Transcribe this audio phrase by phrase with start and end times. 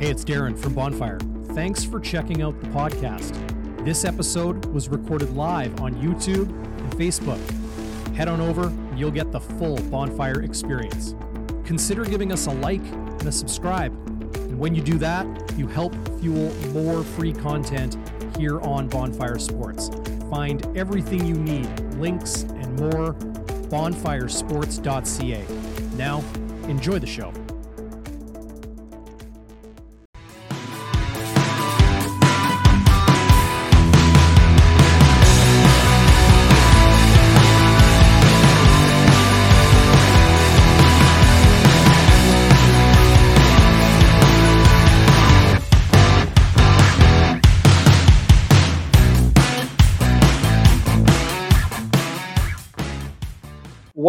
[0.00, 1.18] Hey, it's Darren from Bonfire.
[1.48, 3.34] Thanks for checking out the podcast.
[3.84, 7.38] This episode was recorded live on YouTube and Facebook.
[8.14, 11.14] Head on over, and you'll get the full Bonfire experience.
[11.66, 13.92] Consider giving us a like and a subscribe.
[14.36, 15.26] And when you do that,
[15.58, 17.98] you help fuel more free content
[18.38, 19.90] here on Bonfire Sports.
[20.30, 23.12] Find everything you need, links and more,
[23.68, 25.44] bonfiresports.ca.
[25.98, 26.24] Now,
[26.70, 27.34] enjoy the show.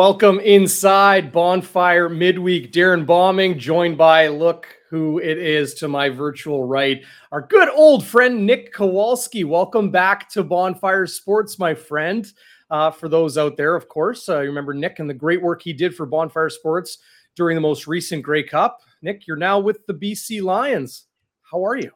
[0.04, 2.72] Welcome inside Bonfire Midweek.
[2.72, 8.04] Darren Bombing, joined by look who it is to my virtual right, our good old
[8.04, 9.44] friend Nick Kowalski.
[9.44, 12.34] Welcome back to Bonfire Sports, my friend.
[12.72, 15.62] Uh, for those out there, of course, uh, you remember Nick and the great work
[15.62, 16.97] he did for Bonfire Sports
[17.36, 18.80] during the most recent Grey Cup.
[19.03, 21.06] Nick, you're now with the BC Lions.
[21.44, 21.92] How are you?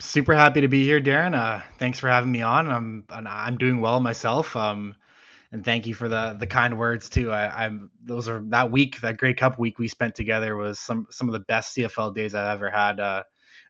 [0.00, 1.36] Super happy to be here, Darren.
[1.36, 2.70] Uh, thanks for having me on.
[2.70, 4.56] I'm I'm doing well myself.
[4.56, 4.94] Um,
[5.56, 7.32] and thank you for the the kind words too.
[7.32, 11.06] I, am those are that week, that Grey Cup week we spent together was some
[11.10, 13.00] some of the best CFL days I've ever had.
[13.00, 13.22] Uh,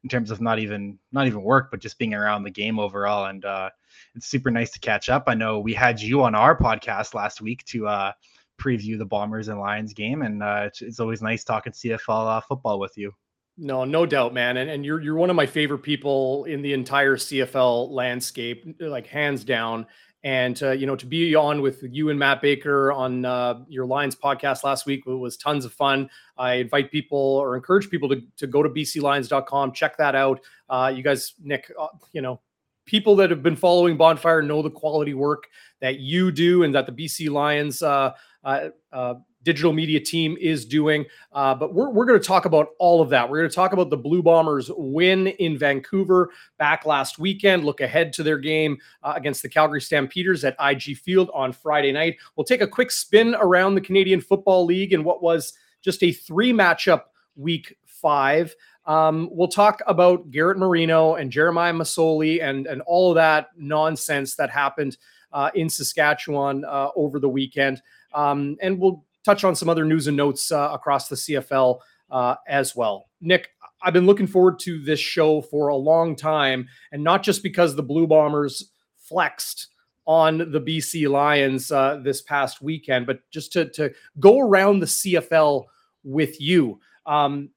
[0.02, 3.26] in terms of not even not even work, but just being around the game overall.
[3.26, 3.70] And uh,
[4.14, 5.24] it's super nice to catch up.
[5.26, 8.12] I know we had you on our podcast last week to uh,
[8.58, 12.40] preview the Bombers and Lions game, and uh, it's, it's, always nice talking CFL uh,
[12.40, 13.12] football with you.
[13.58, 14.58] No, no doubt, man.
[14.58, 19.06] And, and you're you're one of my favorite people in the entire CFL landscape, like
[19.06, 19.86] hands down
[20.24, 23.86] and uh, you know to be on with you and Matt Baker on uh, your
[23.86, 26.10] Lions podcast last week was tons of fun.
[26.36, 30.40] I invite people or encourage people to, to go to bclions.com, check that out.
[30.68, 32.40] Uh, you guys, Nick, uh, you know,
[32.86, 35.48] people that have been following Bonfire know the quality work
[35.80, 38.12] that you do and that the BC Lions uh,
[38.92, 39.14] uh,
[39.46, 41.06] digital media team is doing.
[41.32, 43.30] Uh, but we're, we're going to talk about all of that.
[43.30, 47.80] We're going to talk about the Blue Bombers win in Vancouver back last weekend, look
[47.80, 52.16] ahead to their game uh, against the Calgary Stampeders at IG Field on Friday night.
[52.34, 56.10] We'll take a quick spin around the Canadian Football League and what was just a
[56.10, 57.02] three matchup
[57.36, 58.52] week five.
[58.84, 64.34] Um, we'll talk about Garrett Marino and Jeremiah Masoli and, and all of that nonsense
[64.34, 64.96] that happened
[65.32, 67.80] uh, in Saskatchewan uh, over the weekend.
[68.12, 72.36] Um, and we'll touch on some other news and notes uh, across the CFL uh,
[72.48, 73.10] as well.
[73.20, 73.50] Nick,
[73.82, 77.74] I've been looking forward to this show for a long time, and not just because
[77.74, 79.68] the Blue Bombers flexed
[80.06, 84.86] on the BC Lions uh, this past weekend, but just to to go around the
[84.86, 85.64] CFL
[86.04, 86.80] with you.
[87.04, 87.50] Um,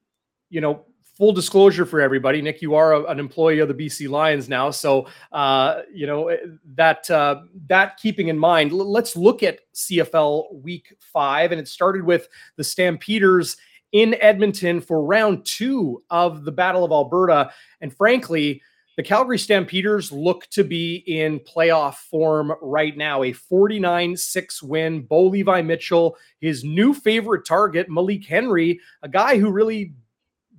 [0.49, 0.85] you know,
[1.19, 4.71] full disclosure for everybody, Nick, you are a, an employee of the BC Lions now,
[4.71, 6.35] so uh, you know
[6.75, 11.67] that uh, that keeping in mind, l- let's look at CFL Week Five, and it
[11.67, 13.57] started with the Stampeders
[13.91, 18.63] in Edmonton for round two of the Battle of Alberta, and frankly.
[18.97, 23.23] The Calgary Stampeders look to be in playoff form right now.
[23.23, 25.03] A 49 6 win.
[25.03, 29.93] Bo Levi Mitchell, his new favorite target, Malik Henry, a guy who really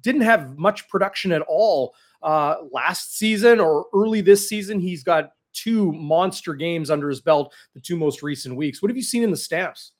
[0.02, 4.80] didn't have much production at all uh, last season or early this season.
[4.80, 8.82] He's got two monster games under his belt, the two most recent weeks.
[8.82, 9.92] What have you seen in the stamps?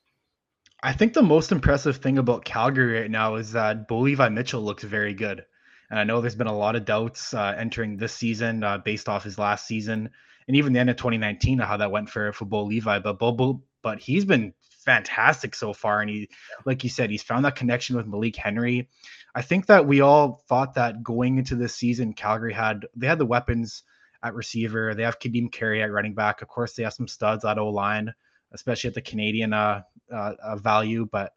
[0.83, 4.61] I think the most impressive thing about Calgary right now is that Bo Levi Mitchell
[4.61, 5.45] looks very good.
[5.91, 9.09] And I know there's been a lot of doubts uh, entering this season uh, based
[9.09, 10.09] off his last season
[10.47, 12.99] and even the end of 2019 how that went for, for Bo Levi.
[12.99, 14.53] But Bo, Bo, but he's been
[14.83, 16.01] fantastic so far.
[16.01, 16.29] And he,
[16.65, 18.89] like you said, he's found that connection with Malik Henry.
[19.35, 23.19] I think that we all thought that going into this season, Calgary had they had
[23.19, 23.83] the weapons
[24.23, 24.93] at receiver.
[24.93, 26.41] They have Kadeem Carey at running back.
[26.41, 28.13] Of course, they have some studs at O line,
[28.51, 29.81] especially at the Canadian uh,
[30.13, 31.07] uh, uh, value.
[31.11, 31.33] But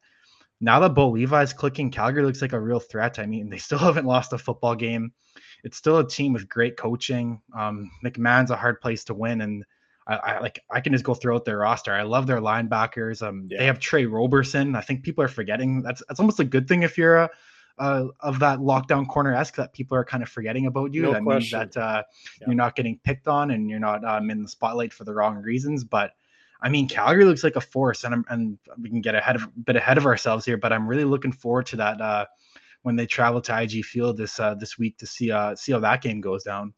[0.61, 3.19] now that Bo Levi's clicking, Calgary looks like a real threat.
[3.19, 5.13] I mean, they still haven't lost a football game.
[5.63, 7.41] It's still a team with great coaching.
[7.57, 9.65] Um, McMahon's a hard place to win, and
[10.07, 11.93] I, I, like I can just go throughout their roster.
[11.93, 13.27] I love their linebackers.
[13.27, 13.59] Um, yeah.
[13.59, 14.77] they have Tre Roberson.
[14.77, 17.31] I think people are forgetting that's that's almost a good thing if you're a
[17.79, 21.03] uh, of that lockdown corner esque that people are kind of forgetting about you.
[21.03, 21.59] No that question.
[21.59, 22.03] means that uh,
[22.41, 22.47] yeah.
[22.47, 25.37] you're not getting picked on and you're not um, in the spotlight for the wrong
[25.37, 25.85] reasons.
[25.85, 26.13] But
[26.63, 29.45] I mean, Calgary looks like a force, and I'm, and we can get ahead of
[29.45, 30.57] a bit ahead of ourselves here.
[30.57, 32.27] But I'm really looking forward to that uh,
[32.83, 35.81] when they travel to IG Field this uh, this week to see uh, see how
[35.81, 36.73] that game goes down.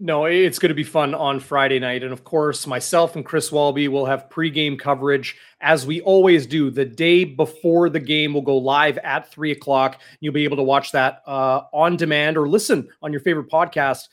[0.00, 2.04] No, it's going to be fun on Friday night.
[2.04, 6.70] And of course, myself and Chris Walby will have pregame coverage as we always do.
[6.70, 10.00] The day before the game, we'll go live at three o'clock.
[10.20, 14.04] You'll be able to watch that uh, on demand or listen on your favorite podcast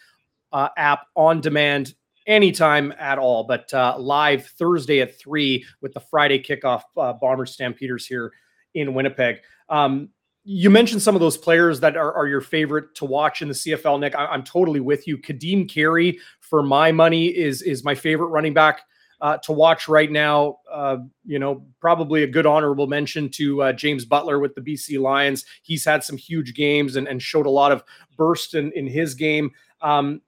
[0.52, 1.94] uh, app on demand
[2.26, 3.44] anytime at all.
[3.44, 8.34] But uh, live Thursday at three with the Friday kickoff, uh, Bombers Stampeders here
[8.74, 9.42] in Winnipeg.
[9.70, 10.10] Um,
[10.48, 13.54] you mentioned some of those players that are, are your favorite to watch in the
[13.54, 14.16] CFL, Nick.
[14.16, 15.18] I, am totally with you.
[15.18, 18.82] Kadeem Carey, for my money, is is my favorite running back
[19.22, 20.60] uh, to watch right now.
[20.72, 25.02] Uh, you know, probably a good honorable mention to uh, James Butler with the BC
[25.02, 25.46] Lions.
[25.64, 27.84] He's had some huge games and, and showed a lot of
[28.16, 29.52] burst in, in his game.
[29.82, 30.22] Um,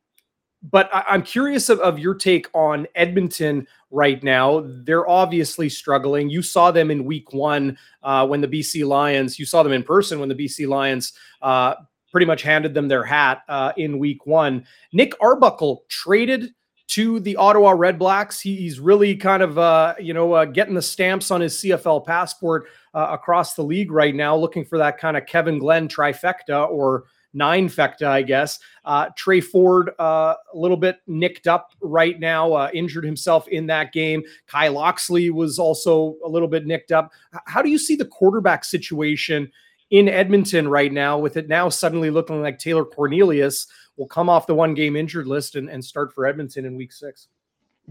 [0.63, 4.63] but I, am curious of, of, your take on Edmonton right now.
[4.65, 6.29] They're obviously struggling.
[6.29, 9.83] You saw them in week one uh, when the BC Lions, you saw them in
[9.83, 11.75] person when the BC Lions uh,
[12.11, 14.65] pretty much handed them their hat uh, in week one.
[14.93, 16.51] Nick Arbuckle traded
[16.87, 18.39] to the Ottawa Red Blacks.
[18.39, 22.05] He, he's really kind of, uh, you know, uh, getting the stamps on his CFL
[22.05, 26.69] passport uh, across the league right now, looking for that kind of Kevin Glenn trifecta
[26.69, 27.05] or
[27.37, 28.59] nine fecta, I guess.
[28.83, 33.67] Uh, Tre Ford, uh, a little bit nicked up right now, uh, injured himself in
[33.67, 34.23] that game.
[34.47, 37.11] Kai Locksley was also a little bit nicked up.
[37.45, 39.51] How do you see the quarterback situation
[39.89, 44.47] in Edmonton right now, with it now suddenly looking like Taylor Cornelius will come off
[44.47, 47.27] the one game injured list and, and start for Edmonton in week six?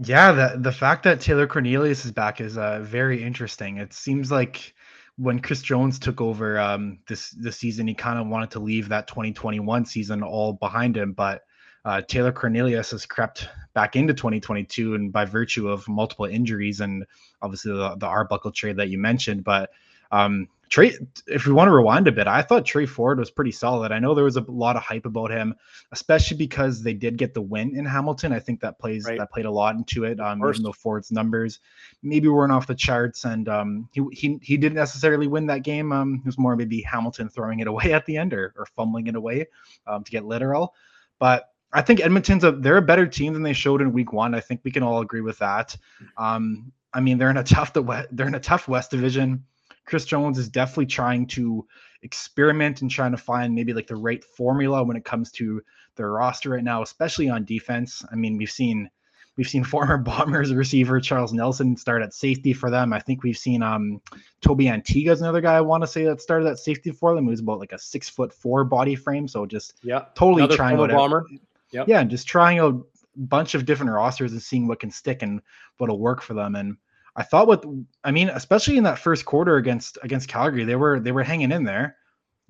[0.03, 3.77] Yeah, the the fact that Taylor Cornelius is back is uh, very interesting.
[3.77, 4.75] It seems like
[5.17, 8.89] when Chris Jones took over um, this this season, he kind of wanted to leave
[8.89, 11.13] that 2021 season all behind him.
[11.13, 11.43] But
[11.85, 17.05] uh, Taylor Cornelius has crept back into 2022, and by virtue of multiple injuries and
[17.41, 19.71] obviously the, the Arbuckle trade that you mentioned, but
[20.11, 20.97] um, Tre,
[21.27, 23.93] if we want to rewind a bit, I thought Tre Ford was pretty solid.
[23.93, 25.55] I know there was a lot of hype about him,
[25.93, 28.33] especially because they did get the win in Hamilton.
[28.33, 29.17] I think that plays right.
[29.17, 30.19] that played a lot into it.
[30.19, 31.59] Um, even though Ford's numbers
[32.03, 35.93] maybe weren't off the charts, and um, he he he didn't necessarily win that game.
[35.93, 39.07] Um, it was more maybe Hamilton throwing it away at the end or or fumbling
[39.07, 39.45] it away,
[39.87, 40.73] um, to get literal.
[41.17, 44.35] But I think Edmonton's a they're a better team than they showed in Week One.
[44.35, 45.77] I think we can all agree with that.
[46.17, 49.45] Um, I mean, they're in a tough the they're in a tough West Division
[49.87, 51.65] Chris Jones is definitely trying to
[52.03, 55.63] experiment and trying to find maybe like the right formula when it comes to
[55.95, 58.05] their roster right now, especially on defense.
[58.11, 58.89] I mean, we've seen
[59.37, 62.91] we've seen former Bombers receiver Charles Nelson start at safety for them.
[62.93, 64.01] I think we've seen um
[64.41, 67.23] Toby Antigua is another guy I want to say that started at safety for them.
[67.23, 70.57] He was about like a six foot four body frame, so just yeah, totally another
[70.57, 71.25] trying out bomber.
[71.71, 71.87] Yep.
[71.87, 72.79] Yeah, just trying a
[73.15, 75.41] bunch of different rosters and seeing what can stick and
[75.77, 76.55] what'll work for them.
[76.55, 76.77] And
[77.17, 77.65] I thought what
[78.03, 81.51] I mean, especially in that first quarter against against Calgary, they were they were hanging
[81.51, 81.97] in there.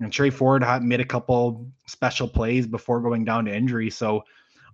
[0.00, 3.90] And Tre Ford had made a couple special plays before going down to injury.
[3.90, 4.22] So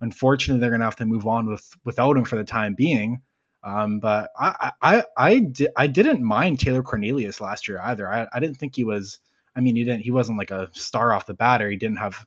[0.01, 3.21] unfortunately, they're gonna have to move on with without him for the time being.
[3.63, 8.11] Um, but I I I, di- I didn't mind Taylor Cornelius last year either.
[8.11, 9.19] I, I didn't think he was.
[9.55, 10.01] I mean, he didn't.
[10.01, 12.23] He wasn't like a star off the bat, or he didn't have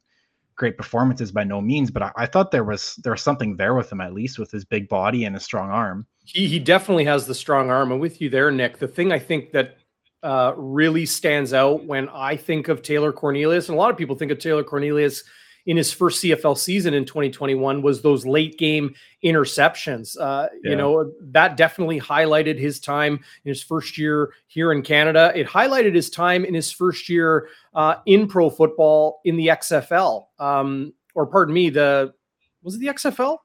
[0.58, 3.74] great performances by no means, but I, I, thought there was there was something there
[3.74, 6.06] with him at least with his big body and his strong arm.
[6.24, 7.92] He he definitely has the strong arm.
[7.92, 9.78] And with you there, Nick, the thing I think that
[10.22, 14.16] uh, really stands out when I think of Taylor Cornelius, and a lot of people
[14.16, 15.22] think of Taylor Cornelius
[15.68, 20.18] in his first CFL season in 2021 was those late game interceptions.
[20.18, 20.70] Uh, yeah.
[20.70, 25.30] You know, that definitely highlighted his time in his first year here in Canada.
[25.36, 30.28] It highlighted his time in his first year uh, in pro football in the XFL.
[30.38, 32.14] Um, or pardon me, the
[32.62, 33.36] was it the XFL?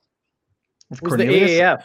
[0.92, 1.52] Was Cornelius?
[1.52, 1.84] the AAF?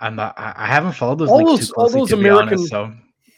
[0.00, 2.92] I'm not, I haven't followed those all those, closely, all those American honest, so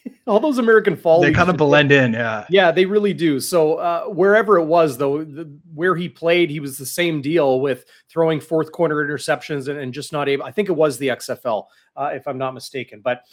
[0.27, 1.21] all those American fall.
[1.21, 2.47] They kind of blend in, yeah.
[2.51, 3.41] Yeah, they really do.
[3.41, 7.61] So uh, wherever it was, though, the, where he played, he was the same deal
[7.61, 10.45] with throwing fourth quarter interceptions and, and just not able.
[10.45, 13.01] I think it was the XFL, uh, if I'm not mistaken.
[13.03, 13.25] But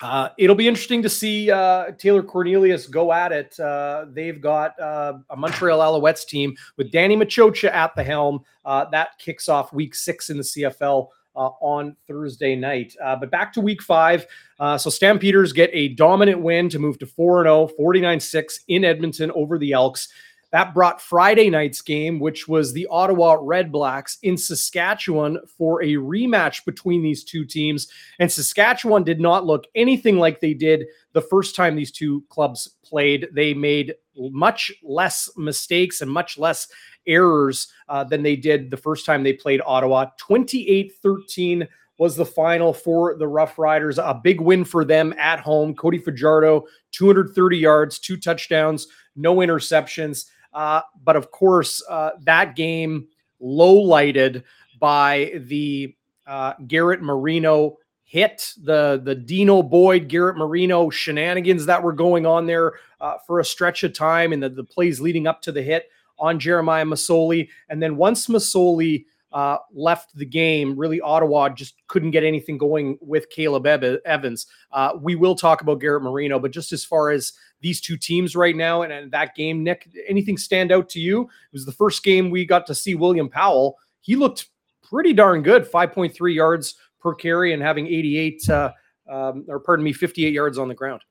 [0.00, 3.58] uh, it'll be interesting to see uh, Taylor Cornelius go at it.
[3.58, 8.40] Uh, they've got uh, a Montreal Alouettes team with Danny Maciocia at the helm.
[8.64, 12.96] Uh, that kicks off Week Six in the CFL uh, on Thursday night.
[13.02, 14.26] Uh, but back to week five.
[14.58, 18.84] Uh, so Stampeders get a dominant win to move to 4 0, 49 6 in
[18.84, 20.08] Edmonton over the Elks.
[20.54, 25.94] That brought Friday night's game, which was the Ottawa Red Blacks in Saskatchewan for a
[25.94, 27.88] rematch between these two teams.
[28.20, 32.76] And Saskatchewan did not look anything like they did the first time these two clubs
[32.94, 33.26] played.
[33.32, 36.68] They made much less mistakes and much less
[37.08, 40.06] errors uh, than they did the first time they played Ottawa.
[40.18, 43.98] 28 13 was the final for the Rough Riders.
[43.98, 45.74] A big win for them at home.
[45.74, 48.86] Cody Fajardo, 230 yards, two touchdowns,
[49.16, 50.26] no interceptions.
[50.52, 53.08] Uh, but of course, uh, that game
[53.40, 54.44] low lighted
[54.78, 55.96] by the
[56.28, 57.78] uh, Garrett Marino
[58.14, 63.40] hit, the the Dino Boyd, Garrett Marino shenanigans that were going on there uh, for
[63.40, 66.84] a stretch of time, and the, the plays leading up to the hit on Jeremiah
[66.84, 67.48] Masoli.
[67.68, 72.96] And then once Masoli uh, left the game, really Ottawa just couldn't get anything going
[73.00, 74.46] with Caleb Evans.
[74.70, 78.36] Uh, we will talk about Garrett Marino, but just as far as these two teams
[78.36, 81.22] right now and, and that game, Nick, anything stand out to you?
[81.22, 83.76] It was the first game we got to see William Powell.
[84.02, 84.50] He looked
[84.88, 88.72] pretty darn good 5.3 yards per carry and having 88 uh,
[89.08, 91.02] um, or pardon me 58 yards on the ground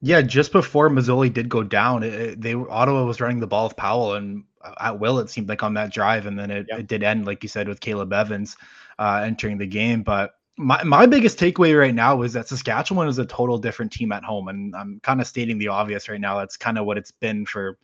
[0.00, 3.76] yeah just before Masoli did go down it, they ottawa was running the ball with
[3.76, 4.44] powell and
[4.78, 6.80] at will it seemed like on that drive and then it, yep.
[6.80, 8.56] it did end like you said with caleb evans
[9.00, 13.18] uh, entering the game but my, my biggest takeaway right now is that Saskatchewan is
[13.18, 14.48] a total different team at home.
[14.48, 16.38] And I'm kind of stating the obvious right now.
[16.38, 17.76] That's kind of what it's been for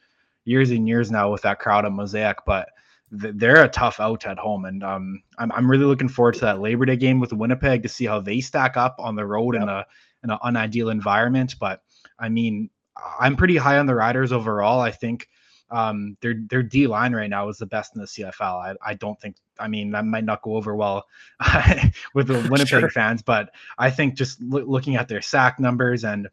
[0.44, 2.38] years and years now with that crowd at Mosaic.
[2.46, 2.68] But
[3.10, 6.60] they're a tough out at home, and um, I'm I'm really looking forward to that
[6.60, 9.62] Labor Day game with Winnipeg to see how they stack up on the road yep.
[9.62, 9.86] in a
[10.24, 11.56] in an unideal environment.
[11.58, 11.82] But
[12.18, 12.70] I mean,
[13.18, 14.80] I'm pretty high on the Riders overall.
[14.80, 15.28] I think
[15.70, 18.76] um, their their D line right now is the best in the CFL.
[18.82, 19.36] I, I don't think.
[19.58, 21.06] I mean, that might not go over well
[22.14, 22.90] with the Winnipeg sure.
[22.90, 26.28] fans, but I think just lo- looking at their sack numbers and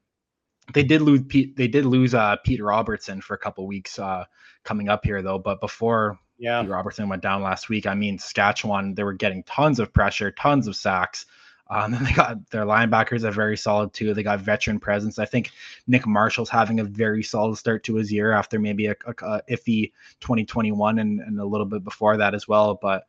[0.74, 1.56] they did lose Pete.
[1.56, 4.26] They did lose uh, Pete Robertson for a couple weeks uh,
[4.64, 5.40] coming up here though.
[5.40, 6.66] But before yeah.
[6.66, 7.86] Robertson went down last week.
[7.86, 11.26] I mean, Saskatchewan, they were getting tons of pressure, tons of sacks.
[11.70, 14.14] Uh, and then they got their linebackers are very solid too.
[14.14, 15.20] They got veteran presence.
[15.20, 15.52] I think
[15.88, 19.42] Nick Marshall's having a very solid start to his year after maybe a, a, a
[19.52, 19.92] iffy
[20.22, 22.80] 2021 and, and a little bit before that as well.
[22.82, 23.04] But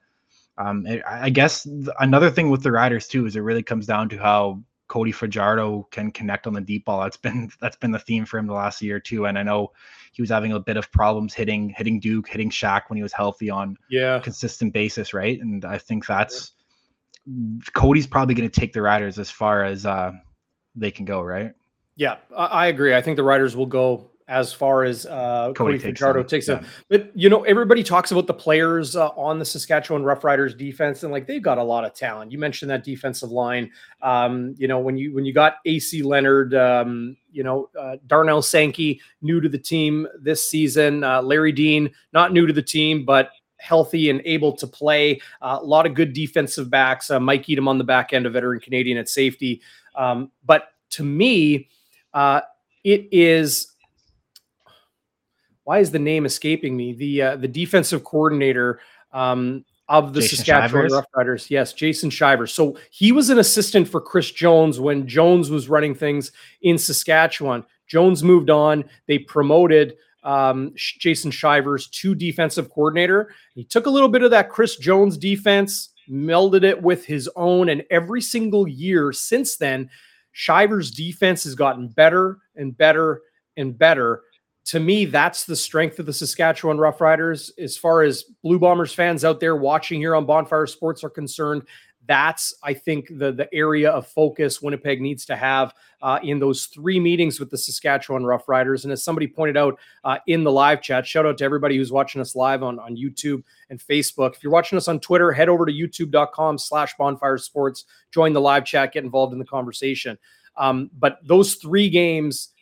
[0.57, 1.69] um, it, I guess
[2.01, 5.87] another thing with the Riders too is it really comes down to how Cody Fajardo
[5.91, 7.01] can connect on the deep ball.
[7.01, 9.27] That's been that's been the theme for him the last year too.
[9.27, 9.73] And I know
[10.13, 13.13] he was having a bit of problems hitting hitting Duke, hitting Shaq when he was
[13.13, 15.39] healthy on yeah consistent basis, right?
[15.41, 16.53] And I think that's
[17.75, 20.13] Cody's probably going to take the Riders as far as uh,
[20.75, 21.53] they can go, right?
[21.97, 22.95] Yeah, I agree.
[22.95, 26.47] I think the Riders will go as far as uh, Cody, Cody takes Fajardo takes
[26.47, 26.63] them.
[26.63, 26.69] Yeah.
[26.91, 31.11] But you know, everybody talks about the players uh, on the Saskatchewan Roughriders defense, and
[31.11, 32.31] like they've got a lot of talent.
[32.31, 33.71] You mentioned that defensive line.
[34.03, 38.43] Um, you know, when you when you got AC Leonard, um, you know, uh, Darnell
[38.43, 41.03] Sankey, new to the team this season.
[41.03, 45.21] Uh, Larry Dean, not new to the team, but healthy and able to play.
[45.41, 47.11] Uh, a lot of good defensive backs.
[47.11, 49.63] Uh, Mike Edom on the back end, a veteran Canadian at safety.
[49.95, 51.69] Um, but to me,
[52.15, 52.43] uh,
[52.85, 53.75] it is
[55.69, 56.95] why is the name escaping me?
[56.95, 58.81] The uh, the defensive coordinator
[59.13, 61.51] um, of the Jason Saskatchewan Roughriders.
[61.51, 62.55] Yes, Jason Shivers.
[62.55, 66.33] So he was an assistant for Chris Jones when Jones was running things
[66.63, 67.67] in Saskatchewan.
[67.87, 68.83] Jones moved on.
[69.09, 73.35] They promoted um, Jason Shivers to defensive coordinator.
[73.55, 77.69] He took a little bit of that Chris Jones defense, melded it with his own,
[77.69, 79.91] and every single year since then,
[80.33, 83.21] Shivers' defense has gotten better and better
[83.59, 84.23] and better
[84.69, 87.51] to me, that's the strength of the Saskatchewan Roughriders.
[87.59, 91.63] As far as Blue Bombers fans out there watching here on Bonfire Sports are concerned,
[92.07, 95.73] that's I think the the area of focus Winnipeg needs to have
[96.03, 98.85] uh, in those three meetings with the Saskatchewan Roughriders.
[98.85, 101.91] And as somebody pointed out uh, in the live chat, shout out to everybody who's
[101.91, 104.37] watching us live on on YouTube and Facebook.
[104.37, 107.87] If you're watching us on Twitter, head over to YouTube.com/slash Bonfire Sports.
[108.11, 110.19] Join the live chat, get involved in the conversation.
[110.59, 112.53] Um, but those three games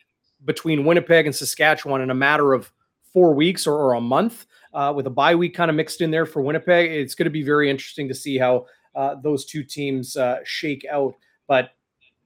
[0.47, 2.71] between Winnipeg and Saskatchewan in a matter of
[3.13, 6.09] four weeks or, or a month, uh, with a bye week kind of mixed in
[6.09, 6.91] there for Winnipeg.
[6.91, 10.85] It's going to be very interesting to see how uh, those two teams uh, shake
[10.91, 11.13] out.
[11.47, 11.69] But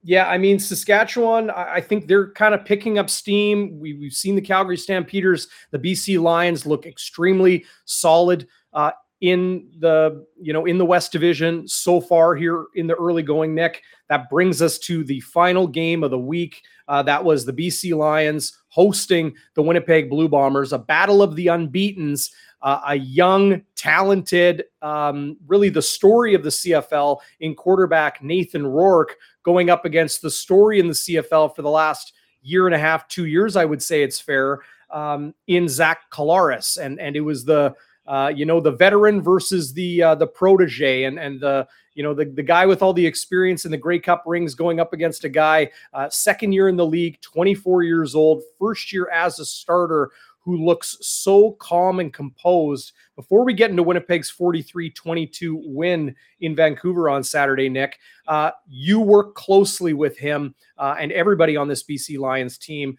[0.04, 3.80] yeah, I mean, Saskatchewan, I, I think they're kind of picking up steam.
[3.80, 8.48] We, have seen the Calgary Stampeders, the BC Lions look extremely solid.
[8.74, 13.22] Uh, in the you know in the West Division so far here in the early
[13.22, 13.54] going.
[13.54, 16.64] Nick, that brings us to the final game of the week.
[16.92, 21.48] Uh, that was the BC Lions hosting the Winnipeg Blue Bombers, a battle of the
[21.48, 22.32] unbeaten's.
[22.64, 29.18] Uh, a young, talented, um, really the story of the CFL in quarterback Nathan Rourke
[29.42, 33.08] going up against the story in the CFL for the last year and a half,
[33.08, 34.60] two years, I would say it's fair,
[34.92, 36.78] um, in Zach Collaros.
[36.78, 37.74] And, and it was the
[38.08, 42.14] uh, you know, the veteran versus the uh, the protege, and and the you know
[42.14, 45.24] the the guy with all the experience and the Grey Cup rings going up against
[45.24, 49.46] a guy uh, second year in the league, 24 years old, first year as a
[49.46, 52.94] starter, who looks so calm and composed.
[53.16, 59.36] Before we get into Winnipeg's 43-22 win in Vancouver on Saturday, Nick, uh, you work
[59.36, 62.98] closely with him uh, and everybody on this BC Lions team.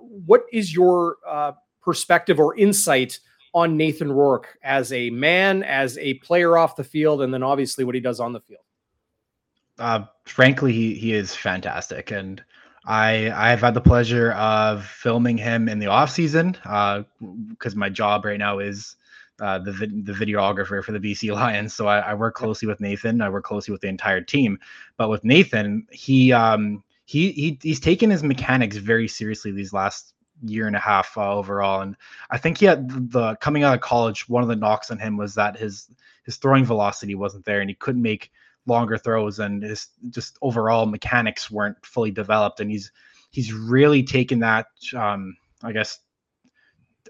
[0.00, 1.16] What is your
[1.82, 3.18] perspective or insight?
[3.54, 7.84] On Nathan Rourke as a man, as a player off the field, and then obviously
[7.84, 8.62] what he does on the field?
[9.78, 12.10] Uh, frankly, he, he is fantastic.
[12.10, 12.42] And
[12.84, 17.88] I I've had the pleasure of filming him in the off season because uh, my
[17.88, 18.96] job right now is
[19.40, 21.74] uh, the the videographer for the BC Lions.
[21.74, 23.20] So I, I, work closely with Nathan.
[23.20, 24.58] I work closely with the entire team.
[24.96, 30.11] But with Nathan, he um he, he he's taken his mechanics very seriously these last
[30.42, 31.80] year and a half uh, overall.
[31.80, 31.96] And
[32.30, 34.28] I think he had the coming out of college.
[34.28, 35.88] One of the knocks on him was that his
[36.24, 38.30] his throwing velocity wasn't there, and he couldn't make
[38.66, 42.60] longer throws, and his just overall mechanics weren't fully developed.
[42.60, 42.92] And he's
[43.30, 44.66] he's really taken that.
[44.94, 46.00] Um, I guess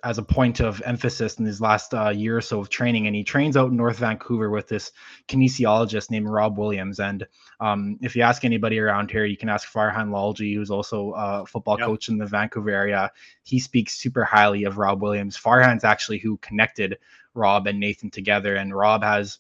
[0.04, 3.06] as a point of emphasis in his last uh, year or so of training.
[3.06, 4.90] And he trains out in North Vancouver with this
[5.28, 6.98] kinesiologist named Rob Williams.
[6.98, 7.26] And
[7.60, 11.46] um, if you ask anybody around here, you can ask Farhan Lalji, who's also a
[11.46, 11.86] football yep.
[11.86, 13.12] coach in the Vancouver area.
[13.44, 15.36] He speaks super highly of Rob Williams.
[15.36, 16.98] Farhan's actually who connected
[17.34, 18.56] Rob and Nathan together.
[18.56, 19.38] And Rob has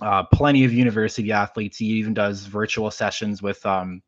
[0.00, 1.76] uh, plenty of university athletes.
[1.76, 4.02] He even does virtual sessions with um,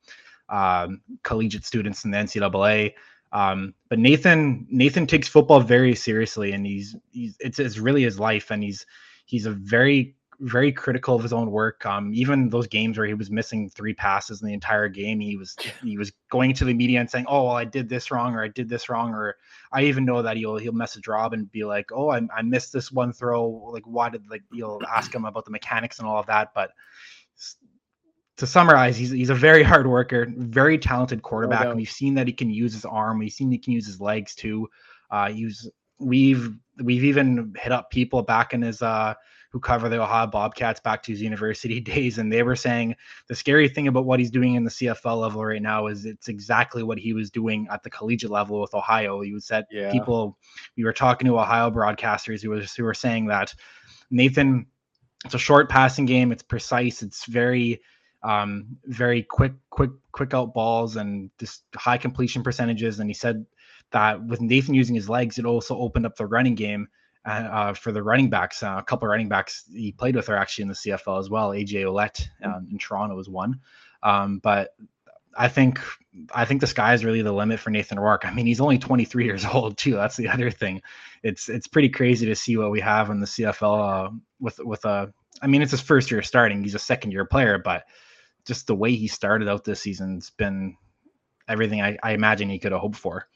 [0.48, 2.94] um, collegiate students in the NCAA.
[3.36, 8.18] Um, but Nathan Nathan takes football very seriously, and he's he's it's, it's really his
[8.18, 8.86] life, and he's
[9.26, 11.84] he's a very very critical of his own work.
[11.84, 15.36] Um, even those games where he was missing three passes in the entire game, he
[15.36, 18.34] was he was going to the media and saying, "Oh, well, I did this wrong,
[18.34, 19.36] or I did this wrong," or
[19.70, 22.72] I even know that he'll he'll message Rob and be like, "Oh, I, I missed
[22.72, 23.46] this one throw.
[23.70, 26.70] Like, why did like you'll ask him about the mechanics and all of that." But
[28.36, 32.26] to summarize, he's he's a very hard worker, very talented quarterback, and we've seen that
[32.26, 33.18] he can use his arm.
[33.18, 34.68] We've seen he can use his legs too.
[35.10, 36.50] Uh, use we've
[36.82, 39.14] we've even hit up people back in his uh
[39.50, 42.94] who cover the Ohio Bobcats back to his university days, and they were saying
[43.28, 46.28] the scary thing about what he's doing in the CFL level right now is it's
[46.28, 49.22] exactly what he was doing at the collegiate level with Ohio.
[49.22, 49.90] He was that yeah.
[49.90, 50.36] people
[50.76, 53.54] we were talking to Ohio broadcasters who was who were saying that
[54.10, 54.66] Nathan,
[55.24, 57.80] it's a short passing game, it's precise, it's very
[58.22, 63.00] um, very quick, quick, quick out balls and just high completion percentages.
[63.00, 63.46] And he said
[63.92, 66.88] that with Nathan using his legs, it also opened up the running game
[67.24, 68.62] uh, uh for the running backs.
[68.62, 71.30] Uh, a couple of running backs he played with are actually in the CFL as
[71.30, 71.50] well.
[71.50, 73.60] AJ Ouellette um, in Toronto was one.
[74.02, 74.74] Um, but
[75.36, 75.80] I think
[76.34, 78.24] I think the sky is really the limit for Nathan Rourke.
[78.24, 79.94] I mean, he's only 23 years old too.
[79.94, 80.82] That's the other thing.
[81.22, 84.84] It's it's pretty crazy to see what we have in the CFL uh, with with
[84.84, 85.12] a.
[85.42, 86.62] I mean, it's his first year starting.
[86.62, 87.84] He's a second year player, but
[88.46, 90.76] just the way he started out this season's been
[91.48, 93.28] everything I, I imagine he could have hoped for.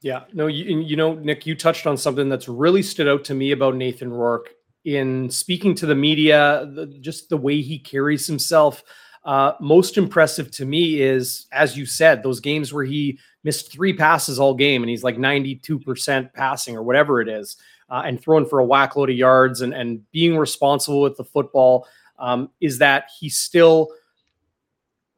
[0.00, 3.34] Yeah, no, you, you know, Nick, you touched on something that's really stood out to
[3.34, 4.50] me about Nathan Rourke
[4.84, 8.82] in speaking to the media, the, just the way he carries himself.
[9.24, 13.94] Uh, most impressive to me is, as you said, those games where he missed three
[13.94, 17.56] passes all game and he's like 92% passing or whatever it is,
[17.88, 21.24] uh, and throwing for a whack load of yards and, and being responsible with the
[21.24, 21.86] football.
[22.18, 23.88] Um, is that he still–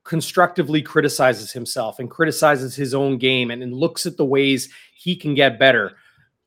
[0.07, 5.17] constructively criticizes himself and criticizes his own game and, and looks at the ways he
[5.17, 5.93] can get better.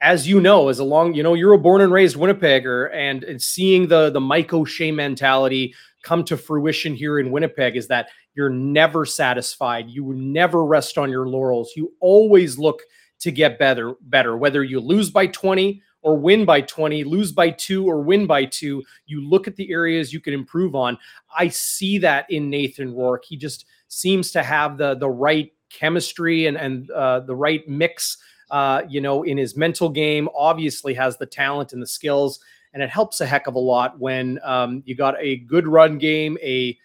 [0.02, 3.26] As you know, as a long, you know, you're a born and raised Winnipegger, and,
[3.26, 8.08] and seeing the the Mike O'Shea mentality come to fruition here in Winnipeg is that
[8.34, 9.90] you're never satisfied.
[9.90, 11.74] You never rest on your laurels.
[11.76, 12.82] You always look
[13.20, 17.50] to get better, better, whether you lose by 20 or win by 20, lose by
[17.50, 18.84] two or win by two.
[19.06, 20.98] You look at the areas you can improve on.
[21.38, 23.26] I see that in Nathan Rourke.
[23.26, 28.18] He just seems to have the the right chemistry and and uh, the right mix.
[28.52, 32.40] Uh, you know, in his mental game, obviously has the talent and the skills,
[32.74, 36.00] and it helps a heck of a lot when um, you got a good run
[36.00, 36.76] game, a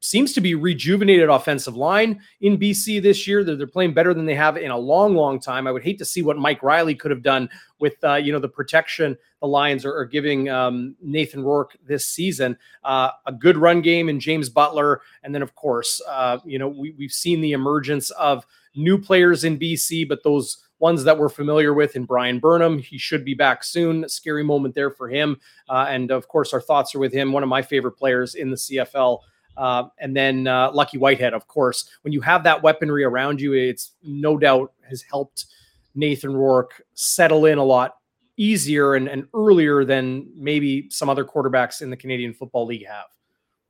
[0.00, 3.44] seems to be rejuvenated offensive line in BC this year.
[3.44, 5.66] They're, they're, playing better than they have in a long, long time.
[5.66, 8.38] I would hate to see what Mike Reilly could have done with uh, you know
[8.38, 12.56] the protection the Lions are, are giving um, Nathan Rourke this season.
[12.84, 16.68] Uh, a good run game in James Butler, and then of course uh, you know
[16.68, 21.28] we, we've seen the emergence of new players in BC, but those ones that we're
[21.28, 22.78] familiar with in Bryan Burnham.
[22.78, 24.08] He should be back soon.
[24.08, 25.40] Scary moment there for him.
[25.68, 28.50] Uh, and of course, our thoughts are with him, one of my favorite players in
[28.50, 29.20] the CFL.
[29.56, 31.88] Uh, and then uh, Lucky Whitehead, of course.
[32.02, 35.46] When you have that weaponry around you, it's no doubt has helped
[35.94, 37.96] Nathan Rourke settle in a lot
[38.36, 43.06] easier and, and earlier than maybe some other quarterbacks in the Canadian Football League have.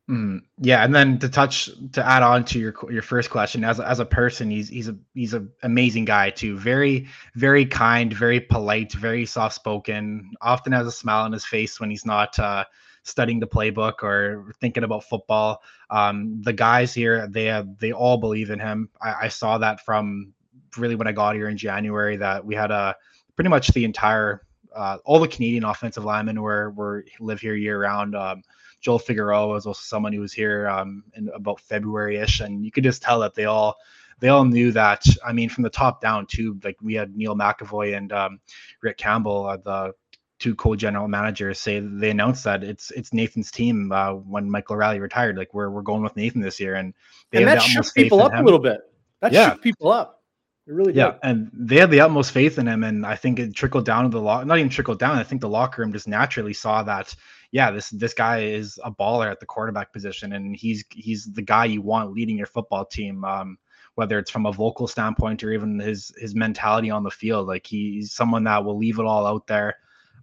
[0.08, 3.80] Mm, yeah, and then to touch to add on to your your first question, as
[3.80, 6.56] as a person, he's he's a he's an amazing guy too.
[6.58, 10.30] Very very kind, very polite, very soft spoken.
[10.42, 12.64] Often has a smile on his face when he's not uh,
[13.06, 15.62] studying the playbook or thinking about football.
[15.90, 18.90] Um, the guys here, they have, they all believe in him.
[19.00, 20.32] I, I, saw that from
[20.76, 22.96] really when I got here in January that we had a
[23.36, 24.42] pretty much the entire
[24.74, 28.14] uh, all the Canadian offensive linemen were were live here year round.
[28.14, 28.42] Um,
[28.80, 32.70] Joel Figueroa was also someone who was here um, in about February ish, and you
[32.70, 33.76] could just tell that they all
[34.18, 35.04] they all knew that.
[35.24, 36.58] I mean, from the top down too.
[36.62, 38.40] Like we had Neil McEvoy and um,
[38.82, 39.94] Rick Campbell, uh, the
[40.38, 45.00] two co-general managers, say they announced that it's it's Nathan's team uh, when Michael Reilly
[45.00, 45.36] retired.
[45.36, 46.94] Like we're we're going with Nathan this year, and
[47.30, 48.80] they and that shook people up a little bit.
[49.20, 49.52] That yeah.
[49.52, 50.22] shook people up.
[50.66, 50.98] It really did.
[50.98, 54.04] Yeah, and they had the utmost faith in him, and I think it trickled down
[54.04, 54.44] to the lock.
[54.46, 55.16] Not even trickled down.
[55.16, 57.14] I think the locker room just naturally saw that.
[57.52, 61.42] Yeah, this this guy is a baller at the quarterback position, and he's he's the
[61.42, 63.24] guy you want leading your football team.
[63.24, 63.58] Um,
[63.94, 67.66] whether it's from a vocal standpoint or even his his mentality on the field, like
[67.66, 69.76] he's someone that will leave it all out there.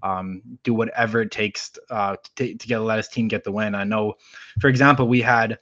[0.03, 3.73] Um, do whatever it takes uh, to, to get let his team get the win.
[3.73, 4.13] I know,
[4.59, 5.57] for example, we had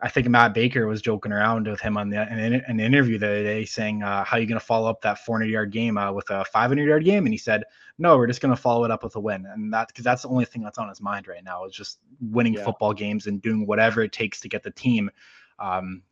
[0.00, 3.26] I think Matt Baker was joking around with him on the an, an interview the
[3.26, 5.96] other day, saying, uh, "How are you going to follow up that 400 yard game
[5.96, 7.64] uh, with a 500 yard game?" And he said,
[7.96, 10.22] "No, we're just going to follow it up with a win." And that because that's
[10.22, 12.64] the only thing that's on his mind right now is just winning yeah.
[12.64, 15.10] football games and doing whatever it takes to get the team
[15.58, 16.02] um,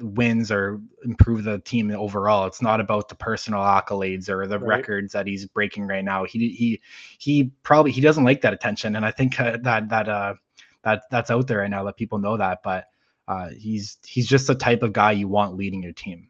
[0.00, 2.46] wins or improve the team overall.
[2.46, 4.78] It's not about the personal accolades or the right.
[4.78, 6.24] records that he's breaking right now.
[6.24, 6.80] He he
[7.18, 10.34] he probably he doesn't like that attention, and I think uh, that that uh
[10.82, 11.84] that that's out there right now.
[11.84, 12.86] That people know that, but
[13.26, 16.28] uh, he's he's just the type of guy you want leading your team.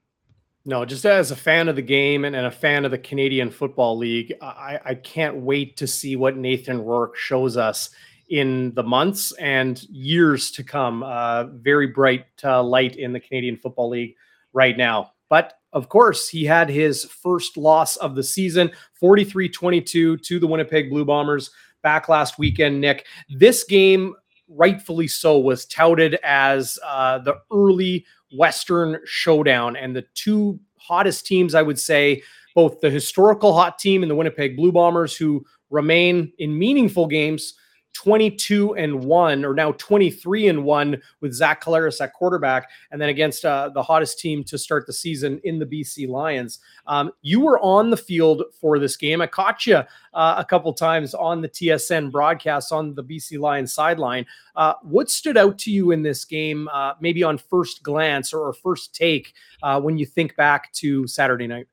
[0.64, 3.50] No, just as a fan of the game and, and a fan of the Canadian
[3.50, 7.88] Football League, I, I can't wait to see what Nathan Rourke shows us
[8.30, 11.02] in the months and years to come.
[11.02, 14.14] Uh, very bright uh, light in the Canadian Football League
[14.52, 15.12] right now.
[15.28, 20.46] But of course, he had his first loss of the season 43 22 to the
[20.46, 21.50] Winnipeg Blue Bombers
[21.82, 23.06] back last weekend, Nick.
[23.28, 24.14] This game
[24.48, 29.76] rightfully so, was touted as uh, the early Western showdown.
[29.76, 32.22] And the two hottest teams, I would say,
[32.54, 37.54] both the historical hot team and the Winnipeg Blue Bombers, who remain in meaningful games
[37.98, 43.08] 22 and 1 or now 23 and 1 with Zach Collaros at quarterback and then
[43.08, 46.60] against uh, the hottest team to start the season in the BC Lions.
[46.86, 49.20] Um, you were on the field for this game.
[49.20, 53.74] I caught you uh, a couple times on the TSN broadcast on the BC Lions
[53.74, 54.24] sideline.
[54.54, 58.46] Uh, what stood out to you in this game, uh, maybe on first glance or,
[58.46, 59.34] or first take
[59.64, 61.66] uh, when you think back to Saturday night?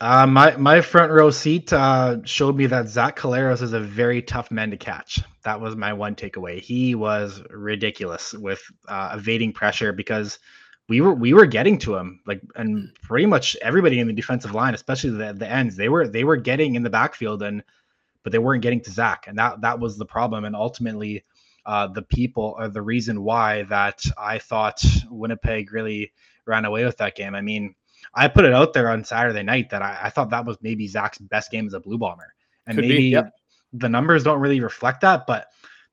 [0.00, 4.22] Uh, my my front row seat uh, showed me that Zach Collaros is a very
[4.22, 5.20] tough man to catch.
[5.44, 6.58] That was my one takeaway.
[6.58, 10.38] He was ridiculous with uh, evading pressure because
[10.88, 14.54] we were we were getting to him like and pretty much everybody in the defensive
[14.54, 17.62] line, especially the the ends, they were they were getting in the backfield and
[18.22, 20.46] but they weren't getting to Zach, and that that was the problem.
[20.46, 21.24] And ultimately,
[21.66, 26.12] uh, the people are the reason why that I thought Winnipeg really
[26.46, 27.34] ran away with that game.
[27.34, 27.74] I mean
[28.14, 30.86] I put it out there on Saturday night that I, I thought that was maybe
[30.86, 32.34] Zach's best game as a Blue Bomber,
[32.66, 33.32] and Could maybe be, yep.
[33.72, 35.26] the numbers don't really reflect that.
[35.26, 35.46] But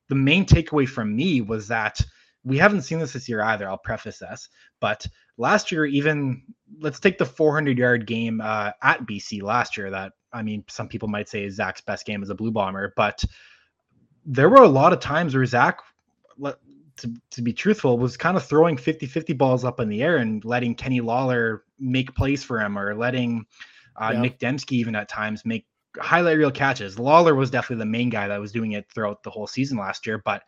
[0.08, 2.00] the main takeaway from me was that
[2.44, 3.68] we haven't seen this this year either.
[3.68, 4.48] I'll preface this,
[4.80, 6.42] but last year, even
[6.80, 9.90] let's take the 400 yard game uh, at BC last year.
[9.90, 12.92] That I mean, some people might say is Zach's best game as a Blue Bomber,
[12.96, 13.24] but
[14.24, 15.78] there were a lot of times where Zach
[16.98, 20.18] to, to be truthful, was kind of throwing 50 50 balls up in the air
[20.18, 23.46] and letting Kenny Lawler make plays for him or letting
[23.96, 24.20] uh, yeah.
[24.20, 25.66] Nick Demski even at times make
[25.98, 26.98] highlight reel catches.
[26.98, 30.06] Lawler was definitely the main guy that was doing it throughout the whole season last
[30.06, 30.18] year.
[30.18, 30.42] But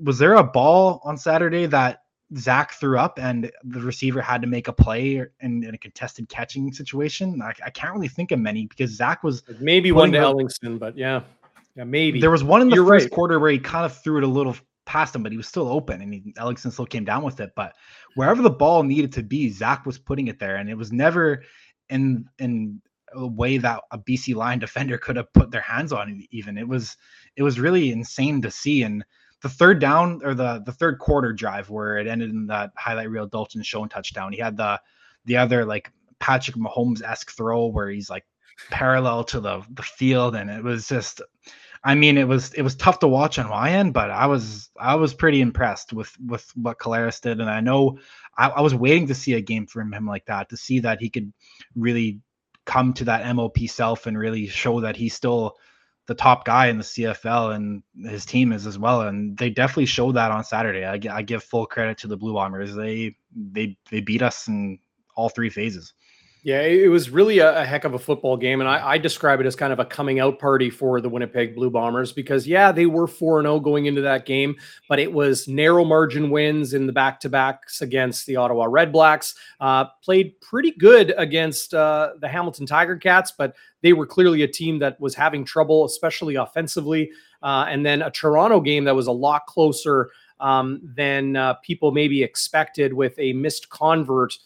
[0.00, 2.02] was there a ball on Saturday that
[2.36, 6.28] Zach threw up and the receiver had to make a play in, in a contested
[6.28, 7.42] catching situation?
[7.42, 10.96] I, I, can't really think of many because Zach was maybe one to Ellingson, but
[10.96, 11.22] yeah.
[11.76, 13.12] Yeah, maybe there was one in the You're first right.
[13.12, 14.56] quarter where he kind of threw it a little
[14.90, 17.52] past him, but he was still open, and he, Ellingson still came down with it.
[17.54, 17.76] But
[18.16, 21.44] wherever the ball needed to be, Zach was putting it there, and it was never
[21.90, 22.82] in in
[23.14, 26.26] a way that a BC line defender could have put their hands on.
[26.32, 26.96] Even it was
[27.36, 28.82] it was really insane to see.
[28.82, 29.04] And
[29.42, 33.10] the third down or the the third quarter drive where it ended in that highlight
[33.10, 34.32] reel Dalton Schoen touchdown.
[34.32, 34.80] He had the
[35.24, 38.24] the other like Patrick Mahomes esque throw where he's like
[38.70, 41.22] parallel to the the field, and it was just
[41.82, 44.70] I mean, it was it was tough to watch on my end, but I was
[44.78, 47.98] I was pretty impressed with with what Collaros did, and I know
[48.36, 51.00] I, I, was waiting to see a game from him like that to see that
[51.00, 51.32] he could
[51.74, 52.20] really
[52.66, 55.56] come to that MOP self and really show that he's still
[56.06, 59.86] the top guy in the CFL and his team is as well, and they definitely
[59.86, 60.84] showed that on Saturday.
[60.84, 64.80] I, I give full credit to the Blue Bombers; they they they beat us in
[65.16, 65.94] all three phases.
[66.42, 68.60] Yeah, it was really a, a, heck of a football game.
[68.60, 71.54] And I, I, describe it as kind of a coming out party for the Winnipeg
[71.54, 74.56] Blue Bombers because, yeah, they were 4 0 going into that game,
[74.88, 78.90] but it was narrow margin wins in the back to backs against the Ottawa Red
[78.90, 79.34] Blacks.
[79.60, 84.48] Uh, played pretty good against uh, the Hamilton Tiger Cats, but they were clearly a
[84.48, 87.10] team that was having trouble, especially offensively.
[87.42, 91.92] Uh, and then a Toronto game that was a lot closer um, than uh, people
[91.92, 94.38] maybe expected with a missed convert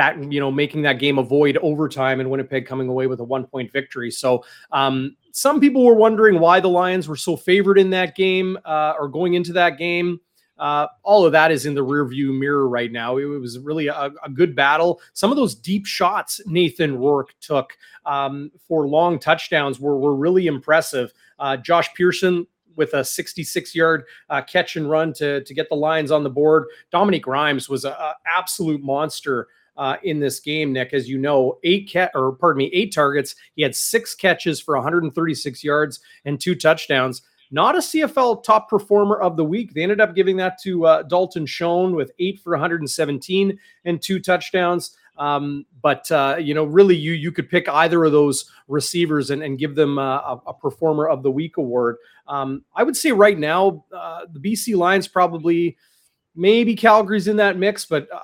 [0.00, 3.44] that you know making that game avoid overtime and Winnipeg coming away with a one
[3.44, 4.10] point victory.
[4.10, 8.56] So um, some people were wondering why the Lions were so favored in that game
[8.64, 10.18] uh, or going into that game.
[10.58, 13.18] Uh, all of that is in the rearview mirror right now.
[13.18, 15.00] It, was really a, a, good battle.
[15.14, 17.72] Some of those deep shots Nathan Rourke took
[18.04, 21.14] um, for long touchdowns were, were really impressive.
[21.38, 25.74] Uh, Josh Pearson with a 66 yard uh, catch and run to, to get the
[25.74, 26.66] Lions on the board.
[26.90, 27.94] Dominique Rhymes was an
[28.26, 30.92] absolute monster uh, in this game, Nick.
[30.92, 33.34] As you know, eight cat or pardon me, eight targets.
[33.54, 37.22] He had six catches for 136 yards and two touchdowns.
[37.52, 39.74] Not a CFL top performer of the week.
[39.74, 44.20] They ended up giving that to uh, Dalton Schoen with eight for 117 and two
[44.20, 44.96] touchdowns.
[45.20, 49.42] Um, but uh, you know, really, you you could pick either of those receivers and,
[49.42, 51.96] and give them uh, a, a, performer of the week award.
[52.26, 55.76] Um, I would say right now, uh, the BC Lions probably,
[56.34, 58.20] maybe Calgary's in that mix, but uh,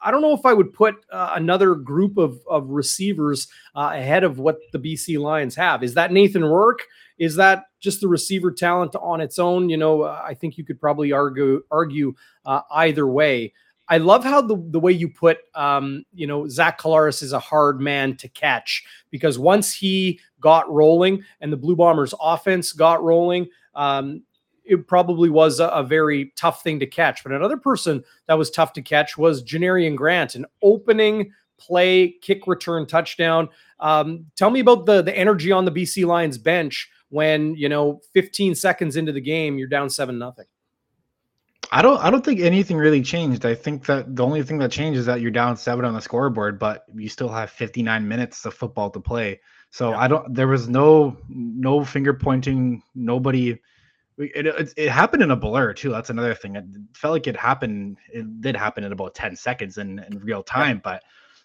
[0.00, 4.24] I don't know if I would put uh, another group of, of receivers uh, ahead
[4.24, 5.82] of what the BC Lions have.
[5.82, 6.86] Is that Nathan Rourke?
[7.18, 9.68] Is that just the receiver talent on its own?
[9.68, 13.52] You know, uh, I think you could probably argue argue uh, either way.
[13.90, 17.38] I love how the, the way you put, um, you know, Zach Collaros is a
[17.38, 23.02] hard man to catch because once he got rolling and the Blue Bombers offense got
[23.02, 24.22] rolling, um,
[24.68, 27.22] it probably was a, a, very tough thing to catch.
[27.22, 32.46] But another person that was tough to catch was Janarion Grant, an opening play kick
[32.46, 33.48] return touchdown.
[33.80, 38.00] Um, tell me about the the energy on the BC Lions bench when you know
[38.14, 40.46] 15 seconds into the game you're down seven nothing.
[41.70, 43.44] I don't I don't think anything really changed.
[43.44, 46.00] I think that the only thing that changed is that you're down seven on the
[46.00, 49.40] scoreboard, but you still have 59 minutes of football to play.
[49.70, 49.98] So yeah.
[49.98, 53.58] I don't there was no no finger pointing, nobody
[54.18, 55.90] it, it, it, happened in a blur too.
[55.90, 56.56] That's another thing.
[56.56, 57.98] It felt like it happened.
[58.12, 60.80] It did happen in about ten seconds in, in real time.
[60.82, 61.02] But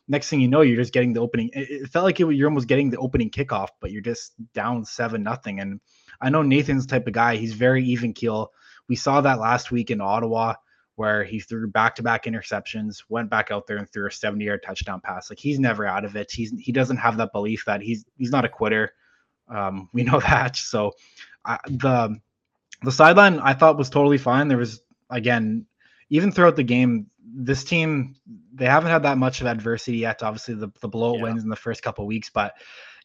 [0.07, 1.49] next thing you know, you're just getting the opening.
[1.53, 5.59] It, felt like you're almost getting the opening kickoff, but you're just down seven nothing.
[5.59, 5.79] And
[6.21, 7.36] I know Nathan's type of guy.
[7.36, 8.51] He's very even keel.
[8.89, 10.55] We saw that last week in Ottawa
[10.95, 15.29] where he threw back-to-back interceptions, went back out there and threw a 70-yard touchdown pass.
[15.29, 16.31] Like he's never out of it.
[16.31, 18.93] He's he doesn't have that belief that he's he's not a quitter.
[19.47, 20.55] Um, we know that.
[20.55, 20.91] So
[21.45, 22.19] uh, the
[22.84, 24.48] the sideline I thought was totally fine.
[24.48, 25.65] There was again,
[26.10, 28.15] even throughout the game, this team
[28.54, 30.22] they haven't had that much of adversity yet.
[30.22, 31.24] Obviously, the the blowout yeah.
[31.24, 32.54] wins in the first couple weeks, but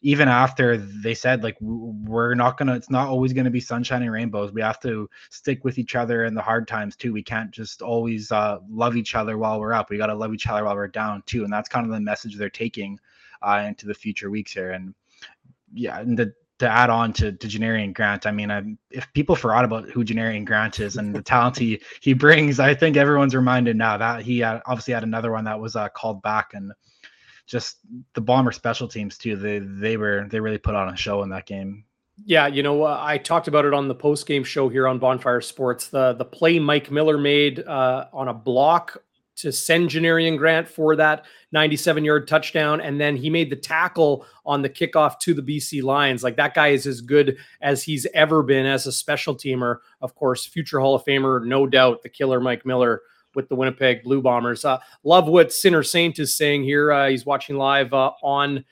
[0.01, 4.11] even after they said like we're not gonna, it's not always gonna be sunshine and
[4.11, 4.51] rainbows.
[4.51, 7.11] We have to stick with each other in the hard times too.
[7.11, 9.89] We can't just always uh, love each other while we're up.
[9.89, 11.99] We got to love each other while we're down too, and that's kind of the
[11.99, 12.99] message they're taking
[13.41, 14.71] uh, into the future weeks here.
[14.71, 14.93] And
[15.73, 19.35] yeah, and the to add on to, to Janarion Grant, I mean, I, if people
[19.35, 23.35] forgot about who Janarion Grant is and the talent he he brings, I think everyone's
[23.35, 26.71] reminded now that he had, obviously had another one that was uh, called back, and
[27.47, 27.77] just
[28.13, 29.35] the Bomber special teams too.
[29.35, 31.85] They they were they really put on a show in that game.
[32.25, 34.99] Yeah, you know, uh, I talked about it on the post game show here on
[34.99, 35.87] Bonfire Sports.
[35.87, 39.01] The the play Mike Miller made uh, on a block
[39.41, 42.81] to send Janarion Grant for that 97 yard touchdown.
[42.81, 46.23] And then he made the tackle on the kickoff to the BC Lions.
[46.23, 49.77] Like that guy is as good as he's ever been as a special teamer.
[50.01, 53.01] Of course, future Hall of Famer, no doubt, the killer Mike Miller
[53.35, 54.65] with the Winnipeg Blue Bombers.
[54.65, 56.91] Uh, love what Sinner Saint is saying here.
[56.91, 58.65] Uh, he's watching live uh, on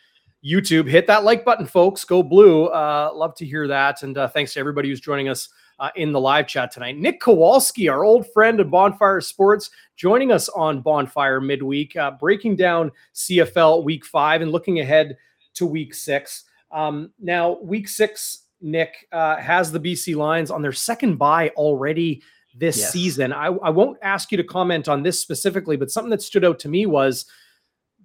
[0.43, 0.87] YouTube.
[0.87, 2.03] Hit that like button, folks.
[2.03, 2.65] Go blue.
[2.65, 4.03] Uh, love to hear that.
[4.03, 5.49] And uh, thanks to everybody who's joining us
[5.79, 6.97] uh, in the live chat tonight.
[6.97, 12.55] Nick Kowalski, our old friend of Bonfire Sports, joining us on Bonfire midweek, uh, breaking
[12.55, 15.17] down CFL week five and looking ahead
[15.55, 16.45] to week six.
[16.71, 22.21] Um, now, week six, Nick, uh, has the BC Lions on their second bye already
[22.55, 22.91] this yes.
[22.91, 23.31] season.
[23.31, 26.59] I, I won't ask you to comment on this specifically, but something that stood out
[26.59, 27.25] to me was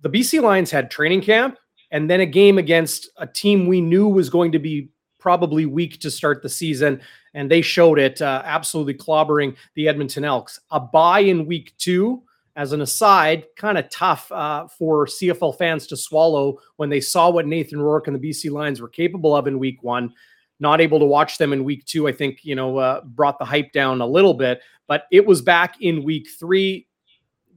[0.03, 1.59] the BC Lions had training camp
[1.91, 4.89] and then a game against a team we knew was going to be
[5.23, 7.01] probably weak to start the season,
[7.33, 10.59] and they showed it, uh, absolutely clobbering the Edmonton Elks.
[10.73, 12.25] A bye in week two,
[12.57, 17.31] as an aside, kind of tough uh, for CFL fans to swallow when they saw
[17.31, 20.13] what Nathan Rourke and the BC Lions were capable of in week one.
[20.59, 23.45] Not able to watch them in week two, I think, you know, uh, brought the
[23.45, 26.89] hype down a little bit, but it was back in week three.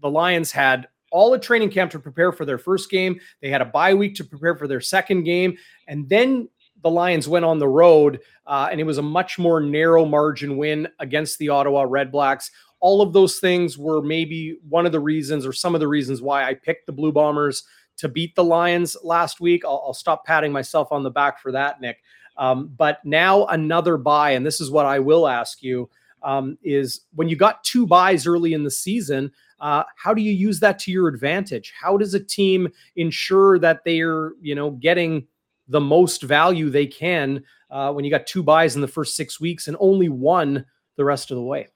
[0.01, 3.19] The Lions had all at training camp to prepare for their first game.
[3.41, 5.57] They had a bye week to prepare for their second game.
[5.87, 6.49] And then
[6.85, 10.55] the Lions went on the road, uh, and it was a much more narrow margin
[10.55, 12.51] win against the Ottawa Redblacks.
[12.79, 16.21] All of those things were maybe one of the reasons or some of the reasons
[16.21, 17.63] why I picked the Blue Bombers
[17.97, 19.65] to beat the Lions last week.
[19.65, 22.03] I'll, I'll stop patting myself on the back for that, Nick.
[22.37, 25.89] Um, but now another bye, and this is what I will ask you:
[26.21, 30.33] um, is when you got two byes early in the season, uh, how do you
[30.33, 31.73] use that to your advantage?
[31.81, 35.25] How does a team ensure that they're you know getting
[35.67, 39.39] the most value they can uh, when you got two byes in the first six
[39.39, 41.67] weeks and only one the rest of the way?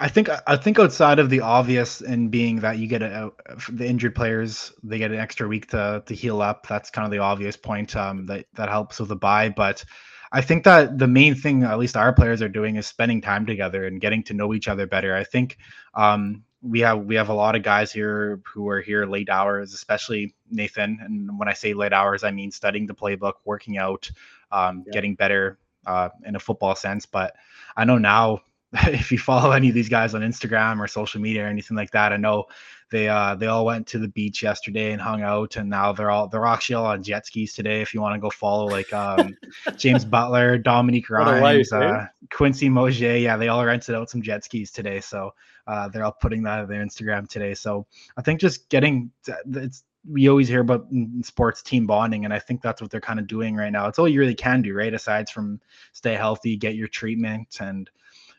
[0.00, 3.30] I think I think outside of the obvious and being that you get a,
[3.68, 6.66] the injured players they get an extra week to to heal up.
[6.66, 9.50] That's kind of the obvious point um, that that helps with the bye.
[9.50, 9.84] But
[10.32, 13.46] I think that the main thing, at least our players are doing, is spending time
[13.46, 15.14] together and getting to know each other better.
[15.14, 15.58] I think
[15.94, 19.74] um, we have we have a lot of guys here who are here late hours,
[19.74, 20.98] especially Nathan.
[21.02, 24.10] And when I say late hours, I mean studying the playbook, working out,
[24.50, 24.92] um, yeah.
[24.92, 27.04] getting better uh, in a football sense.
[27.04, 27.34] But
[27.76, 28.40] I know now
[28.72, 31.90] if you follow any of these guys on Instagram or social media or anything like
[31.90, 32.44] that, I know
[32.90, 36.10] they uh they all went to the beach yesterday and hung out, and now they're
[36.10, 37.82] all they're actually all on jet skis today.
[37.82, 39.36] If you want to go follow like um
[39.76, 44.44] James Butler, Dominique Rhymes, life, uh, Quincy Mauger, yeah, they all rented out some jet
[44.44, 45.34] skis today, so
[45.66, 47.54] uh, they're all putting that on their Instagram today.
[47.54, 49.10] So I think just getting
[49.52, 50.86] it's we always hear about
[51.22, 53.98] sports team bonding and i think that's what they're kind of doing right now it's
[53.98, 55.58] all you really can do right aside from
[55.94, 57.88] stay healthy get your treatment and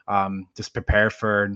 [0.07, 1.51] um, just prepare for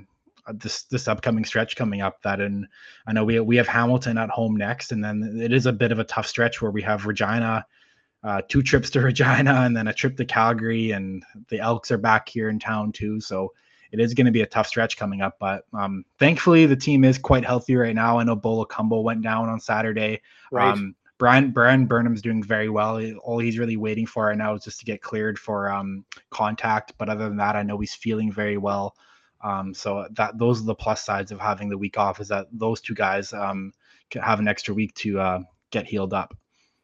[0.48, 2.22] uh, this this upcoming stretch coming up.
[2.24, 2.68] That and
[3.08, 5.92] I know we we have Hamilton at home next, and then it is a bit
[5.92, 7.66] of a tough stretch where we have Regina.
[8.22, 11.98] Uh, two trips to Regina and then a trip to Calgary, and the Elks are
[11.98, 13.22] back here in town too.
[13.22, 13.54] So
[13.92, 15.38] it is going to be a tough stretch coming up.
[15.40, 18.20] But um, thankfully, the team is quite healthy right now.
[18.20, 20.22] I know Bo Lokombo went down on Saturday.
[20.52, 20.72] Right.
[20.72, 23.02] Um, Bryan Bryan Burnham's doing very well.
[23.18, 26.94] All he's really waiting for right now is just to get cleared for um, contact.
[26.98, 28.96] But other than that, I know he's feeling very well.
[29.42, 32.48] Um, so that those are the plus sides of having the week off is that
[32.52, 33.74] those two guys um,
[34.10, 35.40] can have an extra week to uh,
[35.72, 36.36] get healed up.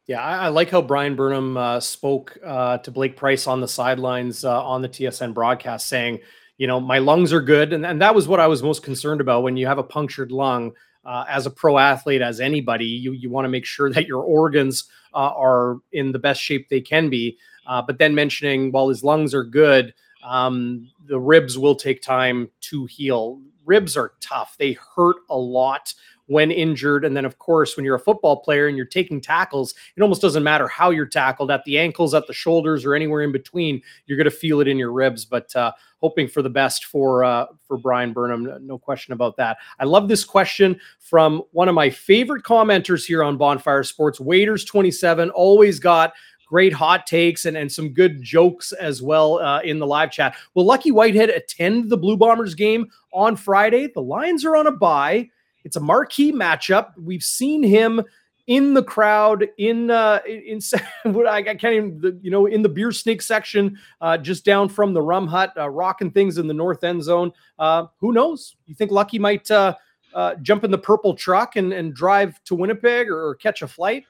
[0.06, 3.68] Yeah, I, I like how Bryan Burnham uh, spoke uh, to Blake Price on the
[3.68, 6.20] sidelines uh, on the TSN broadcast, saying,
[6.58, 9.20] "You know, my lungs are good," and, and that was what I was most concerned
[9.20, 10.72] about when you have a punctured lung
[11.06, 14.22] uh, as a pro athlete, as anybody, you you want to make sure that your
[14.22, 17.38] organs uh, are in the best shape they can be.
[17.66, 22.48] Uh, but then mentioning, while his lungs are good, um, the ribs will take time
[22.60, 23.40] to heal.
[23.64, 25.94] Ribs are tough; they hurt a lot
[26.26, 27.04] when injured.
[27.04, 30.22] And then, of course, when you're a football player and you're taking tackles, it almost
[30.22, 33.80] doesn't matter how you're tackled at the ankles, at the shoulders, or anywhere in between.
[34.06, 35.24] You're going to feel it in your ribs.
[35.24, 39.58] But uh, hoping for the best for uh, for Bryan Burnham, no question about that.
[39.78, 44.64] I love this question from one of my favorite commenters here on Bonfire Sports, Waiters
[44.64, 45.30] 27.
[45.30, 46.12] Always got
[46.46, 50.36] great hot takes and, and some good jokes as well uh, in the live chat.
[50.54, 53.88] Will Lucky Whitehead attend the Blue Bombers game on Friday?
[53.92, 55.28] The Lions are on a bye.
[55.66, 56.92] It's a marquee matchup.
[56.96, 58.00] We've seen him
[58.46, 60.60] in the crowd in uh in,
[61.04, 64.94] in I can't even you know in the beer snake section uh just down from
[64.94, 68.74] the rum hut uh, rocking things in the north end zone uh who knows you
[68.76, 69.74] think lucky might uh,
[70.14, 73.66] uh jump in the purple truck and and drive to winnipeg or, or catch a
[73.66, 74.04] flight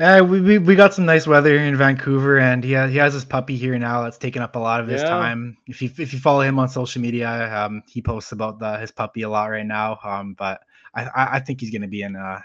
[0.00, 2.98] uh, we, we, we got some nice weather here in Vancouver, and he has, he
[2.98, 4.00] has his puppy here now.
[4.00, 5.08] That's taken up a lot of his yeah.
[5.08, 5.56] time.
[5.66, 8.92] If you if you follow him on social media, um, he posts about the, his
[8.92, 9.98] puppy a lot right now.
[10.04, 10.60] Um, but
[11.04, 12.40] I, I think he's going to be in uh,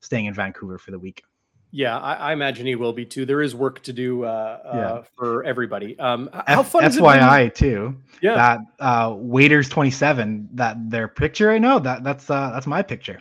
[0.00, 1.22] staying in Vancouver for the week.
[1.72, 3.26] Yeah, I, I, imagine he will be too.
[3.26, 4.70] There is work to do uh, yeah.
[4.70, 5.98] uh, for everybody.
[5.98, 7.94] Um, how F- fun is FYI too.
[8.22, 10.48] Yeah, that uh, waiters twenty seven.
[10.54, 11.78] That their picture right now.
[11.78, 13.20] That that's uh, that's my picture.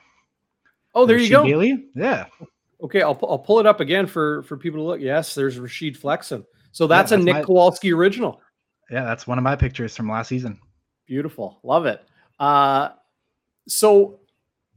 [0.93, 1.43] Oh, there you go.
[1.43, 1.87] Bailey.
[1.95, 2.27] Yeah.
[2.81, 5.01] Okay, I'll I'll pull it up again for for people to look.
[5.01, 6.45] Yes, there's Rashid Flexen.
[6.71, 8.41] So that's, yeah, that's a Nick my, Kowalski original.
[8.89, 10.59] Yeah, that's one of my pictures from last season.
[11.07, 12.07] Beautiful, love it.
[12.39, 12.89] Uh,
[13.67, 14.19] so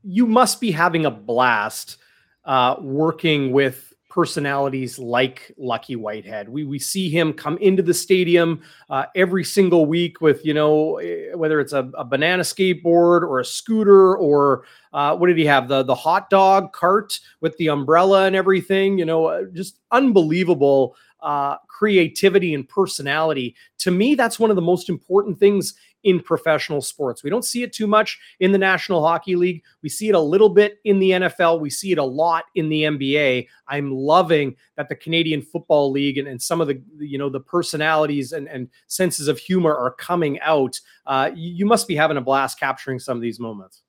[0.02, 1.98] you must be having a blast
[2.44, 6.48] uh, working with personalities like Lucky Whitehead.
[6.48, 10.96] We we see him come into the stadium uh, every single week with you know
[10.96, 15.44] eh, whether it's a, a banana skateboard or a scooter or uh, what did he
[15.44, 18.98] have the the hot dog cart with the umbrella and everything.
[18.98, 23.54] You know, uh, just unbelievable uh, creativity and personality.
[23.78, 27.24] To me, that's one of the most important things in professional sports.
[27.24, 29.62] We don't see it too much in the National Hockey League.
[29.82, 31.60] We see it a little bit in the NFL.
[31.60, 33.48] We see it a lot in the NBA.
[33.66, 37.40] I'm loving that the Canadian Football League and, and some of the you know the
[37.40, 40.80] personalities and, and senses of humor are coming out.
[41.06, 43.82] Uh, you, you must be having a blast capturing some of these moments.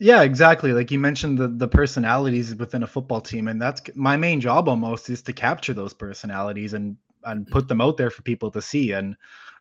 [0.00, 0.72] Yeah, exactly.
[0.72, 4.66] Like you mentioned the the personalities within a football team, and that's my main job
[4.66, 8.62] almost is to capture those personalities and and put them out there for people to
[8.62, 8.92] see.
[8.92, 9.14] And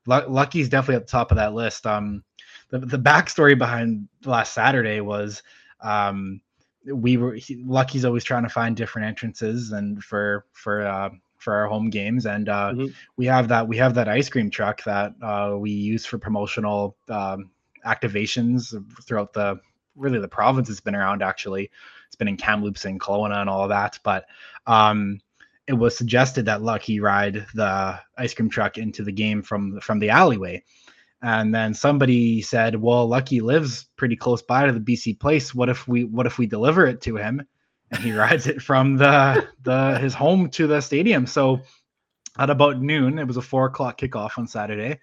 [0.08, 1.86] Lucky's definitely at the top of that list.
[1.86, 2.24] Um,
[2.70, 5.44] the the backstory behind last Saturday was
[5.82, 6.40] um
[6.86, 11.54] we were he, Lucky's always trying to find different entrances and for for uh for
[11.54, 12.88] our home games and uh mm-hmm.
[13.18, 16.96] we have that we have that ice cream truck that uh we use for promotional
[17.10, 17.50] um
[17.86, 18.76] activations
[19.06, 19.60] throughout the
[20.00, 21.70] really the province has been around actually.
[22.08, 24.26] It's been in Kamloops and Kelowna and all of that but
[24.66, 25.20] um
[25.68, 30.00] it was suggested that Lucky ride the ice cream truck into the game from from
[30.00, 30.64] the alleyway.
[31.22, 35.54] And then somebody said well lucky lives pretty close by to the bc place.
[35.54, 37.46] What if we what if we deliver it to him?
[37.92, 41.28] And he rides it from the the his home to the stadium.
[41.28, 41.62] So
[42.40, 45.00] at about noon it was a four o'clock kickoff on saturday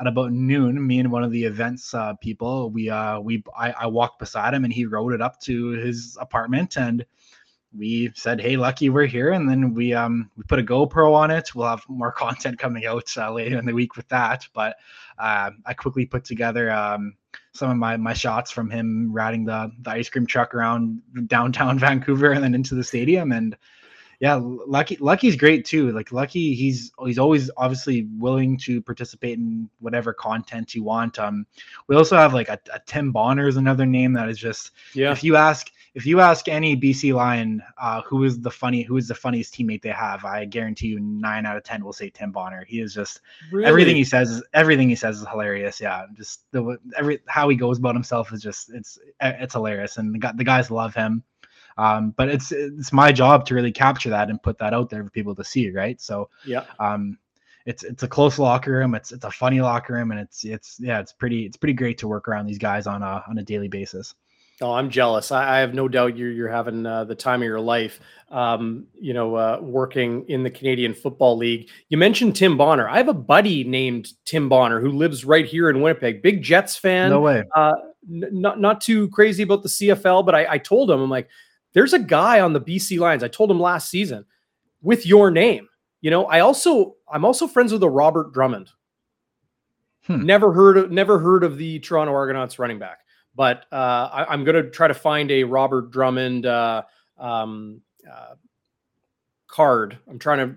[0.00, 3.72] at about noon me and one of the events uh, people we uh we I,
[3.72, 7.04] I walked beside him and he rode it up to his apartment and
[7.76, 11.30] we said, "Hey, Lucky, we're here," and then we um we put a GoPro on
[11.30, 11.54] it.
[11.54, 14.46] We'll have more content coming out uh, later in the week with that.
[14.52, 14.76] But
[15.18, 17.14] uh, I quickly put together um
[17.52, 21.78] some of my my shots from him riding the the ice cream truck around downtown
[21.78, 23.32] Vancouver and then into the stadium.
[23.32, 23.56] And
[24.20, 25.92] yeah, Lucky Lucky's great too.
[25.92, 31.18] Like Lucky, he's he's always obviously willing to participate in whatever content you want.
[31.18, 31.46] Um,
[31.86, 35.10] we also have like a, a Tim Bonner is another name that is just yeah.
[35.10, 38.98] If you ask if you ask any BC Lion uh, who is the funny who
[38.98, 42.10] is the funniest teammate they have, I guarantee you nine out of ten will say
[42.10, 42.66] Tim Bonner.
[42.68, 43.64] He is just really?
[43.64, 45.80] everything he says is everything he says is hilarious.
[45.80, 50.14] Yeah, just the every how he goes about himself is just it's it's hilarious, and
[50.14, 51.24] the, the guys love him.
[51.80, 55.02] Um, but it's it's my job to really capture that and put that out there
[55.02, 55.98] for people to see, right?
[56.00, 56.64] So yeah.
[56.78, 57.18] Um,
[57.66, 58.94] it's it's a close locker room.
[58.94, 61.98] It's it's a funny locker room, and it's it's yeah, it's pretty it's pretty great
[61.98, 64.14] to work around these guys on a on a daily basis.
[64.62, 65.32] Oh, I'm jealous.
[65.32, 67.98] I, I have no doubt you're you're having uh, the time of your life.
[68.30, 71.70] Um, you know, uh, working in the Canadian Football League.
[71.88, 72.88] You mentioned Tim Bonner.
[72.88, 76.22] I have a buddy named Tim Bonner who lives right here in Winnipeg.
[76.22, 77.08] Big Jets fan.
[77.10, 77.42] No way.
[77.54, 77.72] Uh,
[78.10, 81.28] n- not not too crazy about the CFL, but I, I told him I'm like,
[81.72, 83.22] there's a guy on the BC Lions.
[83.22, 84.24] I told him last season
[84.82, 85.68] with your name.
[86.00, 88.70] You know, I also I'm also friends with a Robert Drummond.
[90.06, 90.24] Hmm.
[90.24, 93.00] Never heard of never heard of the Toronto Argonauts running back.
[93.34, 96.82] But uh, I, am going to try to find a Robert Drummond uh,
[97.16, 98.34] um, uh,
[99.46, 99.98] card.
[100.08, 100.56] I'm trying to,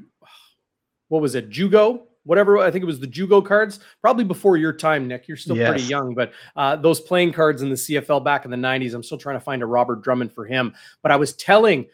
[1.10, 2.02] what was it, JOGO?
[2.26, 5.28] Whatever, I think it was the JOGO cards, probably before your time, Nick.
[5.28, 5.70] You're still yes.
[5.70, 9.04] pretty young, but uh, those playing cards in the CFL back in the 90s, I'm
[9.04, 10.74] still trying to find a Robert Drummond for him.
[11.02, 11.88] But I was telling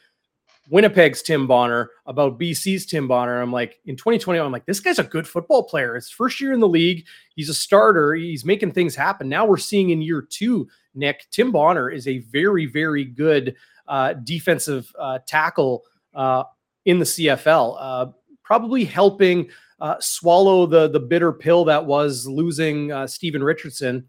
[0.69, 3.41] Winnipeg's Tim Bonner, about BC's Tim Bonner.
[3.41, 5.95] I'm like, in 2020, I'm like, this guy's a good football player.
[5.95, 7.07] It's first year in the league.
[7.35, 8.13] He's a starter.
[8.13, 9.27] He's making things happen.
[9.27, 13.55] Now we're seeing in year two, Nick, Tim Bonner is a very, very good
[13.87, 16.43] uh, defensive uh, tackle uh,
[16.85, 18.05] in the CFL, uh,
[18.43, 19.49] probably helping
[19.81, 24.07] uh, swallow the the bitter pill that was losing uh, Steven Richardson,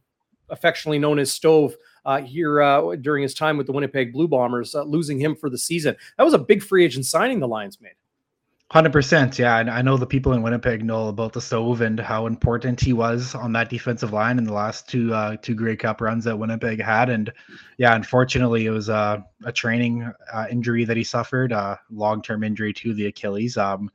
[0.48, 4.74] affectionately known as Stove uh, here uh, during his time with the Winnipeg Blue Bombers,
[4.74, 5.96] uh, losing him for the season.
[6.16, 7.92] That was a big free agent signing the Lions made.
[8.72, 9.58] Hundred percent, yeah.
[9.58, 12.92] And I know the people in Winnipeg know about the stove and how important he
[12.92, 16.38] was on that defensive line in the last two uh, two Grey Cup runs that
[16.38, 17.10] Winnipeg had.
[17.10, 17.32] And
[17.78, 22.44] yeah, unfortunately, it was uh, a training uh, injury that he suffered, a long term
[22.44, 23.56] injury to the Achilles.
[23.56, 23.90] Um,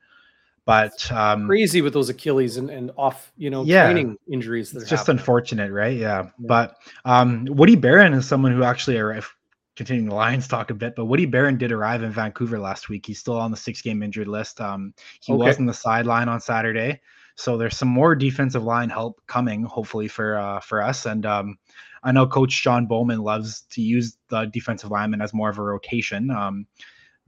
[0.66, 4.72] but um, crazy with those Achilles and, and off, you know, yeah, training injuries.
[4.72, 5.20] That it's just happening.
[5.20, 5.96] unfortunate, right?
[5.96, 6.24] Yeah.
[6.24, 6.30] yeah.
[6.40, 9.32] But um, Woody Baron is someone who actually, if
[9.76, 13.06] continuing the Lions talk a bit, but Woody Baron did arrive in Vancouver last week.
[13.06, 14.60] He's still on the six game injured list.
[14.60, 15.44] Um, he okay.
[15.44, 17.00] was on the sideline on Saturday.
[17.36, 21.06] So there's some more defensive line help coming, hopefully for uh, for us.
[21.06, 21.58] And um,
[22.02, 25.62] I know Coach John Bowman loves to use the defensive lineman as more of a
[25.62, 26.30] rotation.
[26.30, 26.66] Um,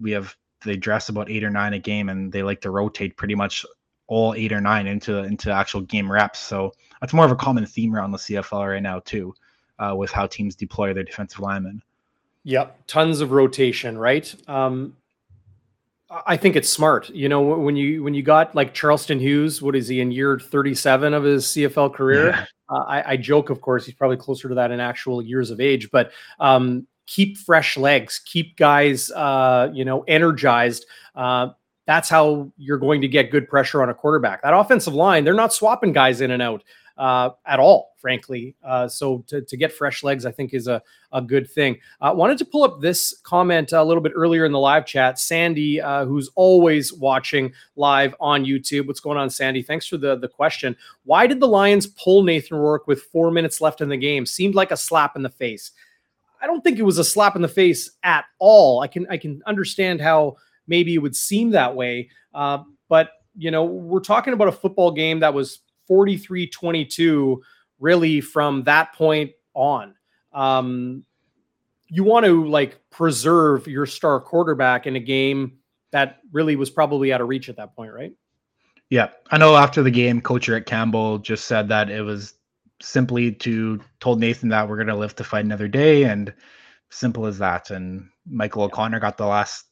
[0.01, 0.35] we have
[0.65, 3.65] they dress about eight or nine a game, and they like to rotate pretty much
[4.07, 6.39] all eight or nine into into actual game reps.
[6.39, 9.35] So that's more of a common theme around the CFL right now too,
[9.79, 11.83] uh, with how teams deploy their defensive linemen.
[12.45, 14.35] Yep, tons of rotation, right?
[14.49, 14.97] Um,
[16.11, 17.11] I think it's smart.
[17.11, 20.39] You know, when you when you got like Charleston Hughes, what is he in year
[20.39, 22.29] 37 of his CFL career?
[22.29, 22.45] Yeah.
[22.71, 25.59] Uh, I, I, joke, of course, he's probably closer to that in actual years of
[25.59, 30.87] age, but um, keep fresh legs, keep guys, uh, you know, energized.
[31.17, 31.49] Uh,
[31.87, 34.43] that's how you're going to get good pressure on a quarterback.
[34.43, 36.63] That offensive line, they're not swapping guys in and out
[36.99, 38.55] uh, at all, frankly.
[38.63, 41.79] Uh, so to, to get fresh legs, I think is a, a good thing.
[42.03, 44.85] I uh, wanted to pull up this comment a little bit earlier in the live
[44.85, 45.19] chat.
[45.19, 48.87] Sandy, uh, who's always watching live on YouTube.
[48.87, 49.63] What's going on, Sandy?
[49.63, 50.77] Thanks for the, the question.
[51.05, 54.27] Why did the Lions pull Nathan Rourke with four minutes left in the game?
[54.27, 55.71] Seemed like a slap in the face.
[56.41, 58.81] I don't think it was a slap in the face at all.
[58.81, 60.37] I can I can understand how
[60.67, 62.59] maybe it would seem that way, uh,
[62.89, 65.61] but you know we're talking about a football game that was
[65.91, 67.39] 43-22
[67.79, 69.95] really from that point on.
[70.33, 71.05] Um,
[71.89, 75.59] you want to like preserve your star quarterback in a game
[75.91, 78.13] that really was probably out of reach at that point, right?
[78.91, 79.57] Yeah, I know.
[79.57, 82.35] After the game, Coach Rick Campbell just said that it was
[82.81, 86.33] simply to told Nathan that we're going to live to fight another day, and
[86.91, 87.71] simple as that.
[87.71, 89.65] And Michael O'Connor got the last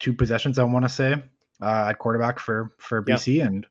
[0.00, 1.14] two possessions, I want to say,
[1.60, 3.46] uh, at quarterback for for BC, yeah.
[3.46, 3.66] and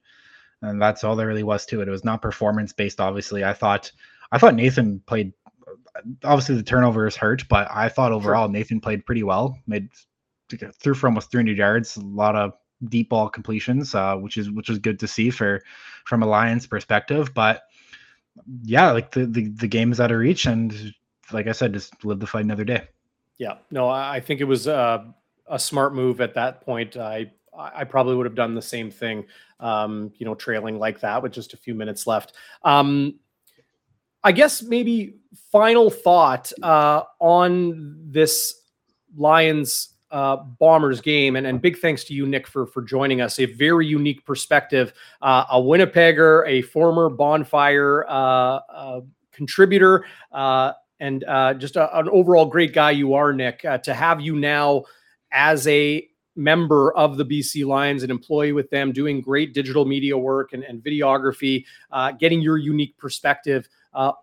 [0.61, 1.87] and that's all there really was to it.
[1.87, 2.99] It was not performance based.
[2.99, 3.91] Obviously, I thought
[4.31, 5.33] I thought Nathan played.
[6.23, 8.53] Obviously, the turnovers hurt, but I thought overall sure.
[8.53, 9.57] Nathan played pretty well.
[9.67, 9.89] Made
[10.79, 12.53] threw for almost 300 yards, a lot of
[12.89, 15.61] deep ball completions, uh, which is which is good to see for
[16.05, 17.33] from a Lions perspective.
[17.33, 17.63] But
[18.63, 20.93] yeah, like the, the the game is out of reach, and
[21.31, 22.87] like I said, just live the fight another day.
[23.37, 25.03] Yeah, no, I think it was uh,
[25.47, 26.97] a smart move at that point.
[26.97, 29.25] I I probably would have done the same thing,
[29.59, 32.33] um, you know, trailing like that with just a few minutes left.
[32.63, 33.19] Um,
[34.23, 35.15] I guess maybe
[35.51, 38.61] final thought uh, on this
[39.15, 43.39] Lions uh, Bombers game, and, and big thanks to you, Nick, for for joining us.
[43.39, 44.93] A very unique perspective.
[45.21, 49.01] Uh, a Winnipegger, a former Bonfire uh, uh
[49.31, 53.65] contributor, uh, and uh, just a, an overall great guy you are, Nick.
[53.83, 54.83] to have you now
[55.31, 60.17] as a member of the BC Lions, an employee with them, doing great digital media
[60.17, 61.65] work and, and videography,
[62.19, 63.67] getting your unique perspective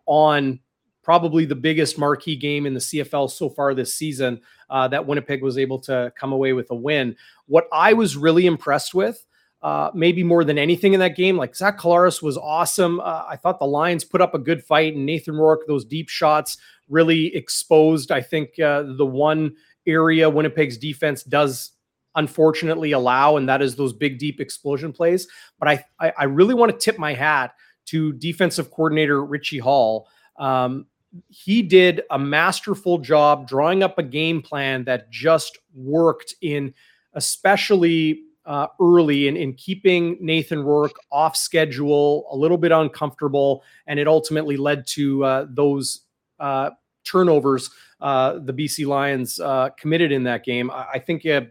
[0.07, 0.61] on
[1.03, 4.41] probably the biggest marquee game in the CFL so far this season
[4.71, 7.17] uh, that Winnipeg was able to come away with a win.
[7.47, 9.25] What I was really impressed with,
[9.63, 13.01] uh, maybe more than anything in that game, like Zach Collaros was awesome.
[13.01, 16.09] Uh, I thought the Lions put up a good fight, and Nathan Rourke, those deep
[16.09, 16.57] shots
[16.89, 19.55] really exposed, I think, uh, the one
[19.87, 21.73] area Winnipeg's defense does
[22.15, 25.27] unfortunately allow, and that is those big, deep explosion plays.
[25.59, 27.55] But I, I, I really want to tip my hat
[27.87, 30.09] to defensive coordinator Richie Hall.
[30.39, 30.87] Um,
[31.29, 36.73] he did a masterful job drawing up a game plan that just worked in
[37.15, 44.01] especially uh, early in, in keeping Nathan Rourke off schedule, a little bit uncomfortable, and
[44.01, 46.01] it ultimately led to uh, those
[46.41, 46.71] uh,
[47.05, 50.71] turnovers uh, the BC Lions uh, committed in that game.
[50.73, 51.43] I, I think uh,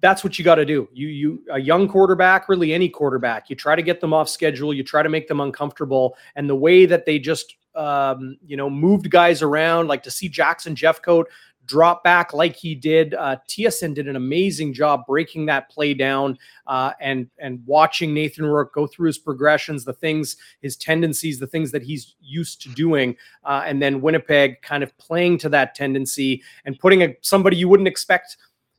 [0.00, 0.88] that's what you got to do.
[0.92, 4.74] You you a young quarterback, really any quarterback, you try to get them off schedule,
[4.74, 8.68] you try to make them uncomfortable, and the way that they just um, you know,
[8.68, 11.24] moved guys around, like to see Jackson Jeffcoat
[11.64, 13.14] drop back like he did.
[13.14, 18.44] Uh, TSN did an amazing job breaking that play down uh, and and watching Nathan
[18.44, 22.68] Rourke go through his progressions, the things, his tendencies, the things that he's used to
[22.70, 27.56] doing, uh, and then Winnipeg kind of playing to that tendency and putting a somebody
[27.56, 28.36] you wouldn't expect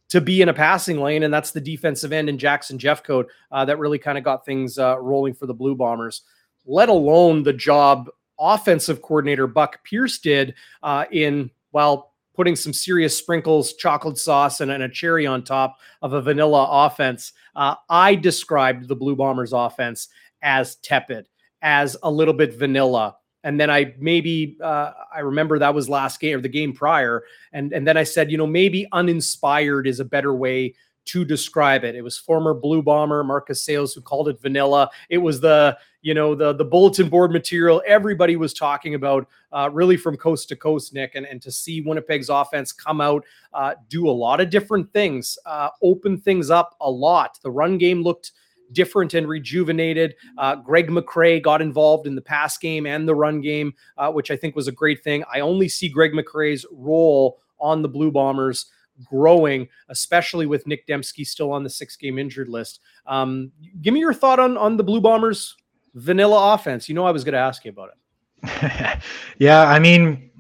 [0.10, 3.66] to be in a passing lane, and that's the defensive end in Jackson Jeffcoat uh,
[3.66, 6.22] that really kind of got things uh, rolling for the Blue Bombers.
[6.66, 8.10] Let alone the job
[8.42, 14.72] offensive coordinator Buck Pierce did uh, in, well, putting some serious sprinkles, chocolate sauce, and,
[14.72, 17.34] and a cherry on top of a vanilla offense.
[17.56, 20.08] Uh, I described the Blue Bombers offense
[20.42, 21.28] as tepid,
[21.62, 23.18] as a little bit vanilla.
[23.44, 27.24] And then I maybe uh, I remember that was last game or the game prior,
[27.54, 30.76] and and then I said, you know, maybe uninspired is a better way
[31.06, 31.95] to describe it.
[31.95, 34.89] It was former Blue Bomber Marcus Sayles who called it vanilla.
[35.10, 39.70] It was the you know the the bulletin board material everybody was talking about uh,
[39.72, 43.24] really from coast to coast nick and, and to see winnipeg's offense come out
[43.54, 47.78] uh, do a lot of different things uh, open things up a lot the run
[47.78, 48.32] game looked
[48.72, 53.41] different and rejuvenated uh, greg mccrae got involved in the pass game and the run
[53.41, 57.39] game uh, which i think was a great thing i only see greg mccrae's role
[57.60, 58.72] on the blue bombers
[59.04, 62.80] growing, especially with Nick Demski still on the six game injured list.
[63.06, 65.56] Um, give me your thought on on the Blue Bombers
[65.93, 66.88] vanilla offense.
[66.88, 69.02] You know, I was going to ask you about it.
[69.38, 70.32] yeah, I mean,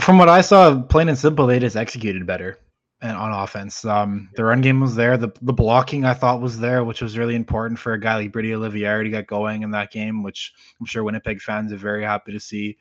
[0.00, 2.58] from what I saw, plain and simple, they just executed better
[3.02, 3.84] and on offense.
[3.84, 5.16] Um, the run game was there.
[5.16, 8.32] The the blocking I thought was there, which was really important for a guy like
[8.32, 12.04] Brady Oliveira to get going in that game, which I'm sure Winnipeg fans are very
[12.04, 12.76] happy to see.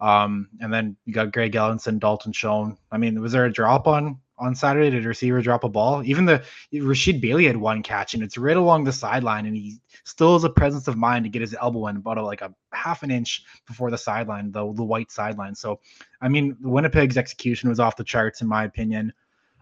[0.00, 2.76] Um, and then you got Greg Ellingson, Dalton Schoen.
[2.92, 4.90] I mean, was there a drop on on Saturday?
[4.90, 6.02] Did a receiver drop a ball?
[6.04, 9.78] Even the Rasheed Bailey had one catch, and it's right along the sideline, and he
[10.04, 12.54] still has a presence of mind to get his elbow in about a, like a
[12.72, 15.54] half an inch before the sideline, the the white sideline.
[15.54, 15.80] So,
[16.20, 19.12] I mean, Winnipeg's execution was off the charts in my opinion.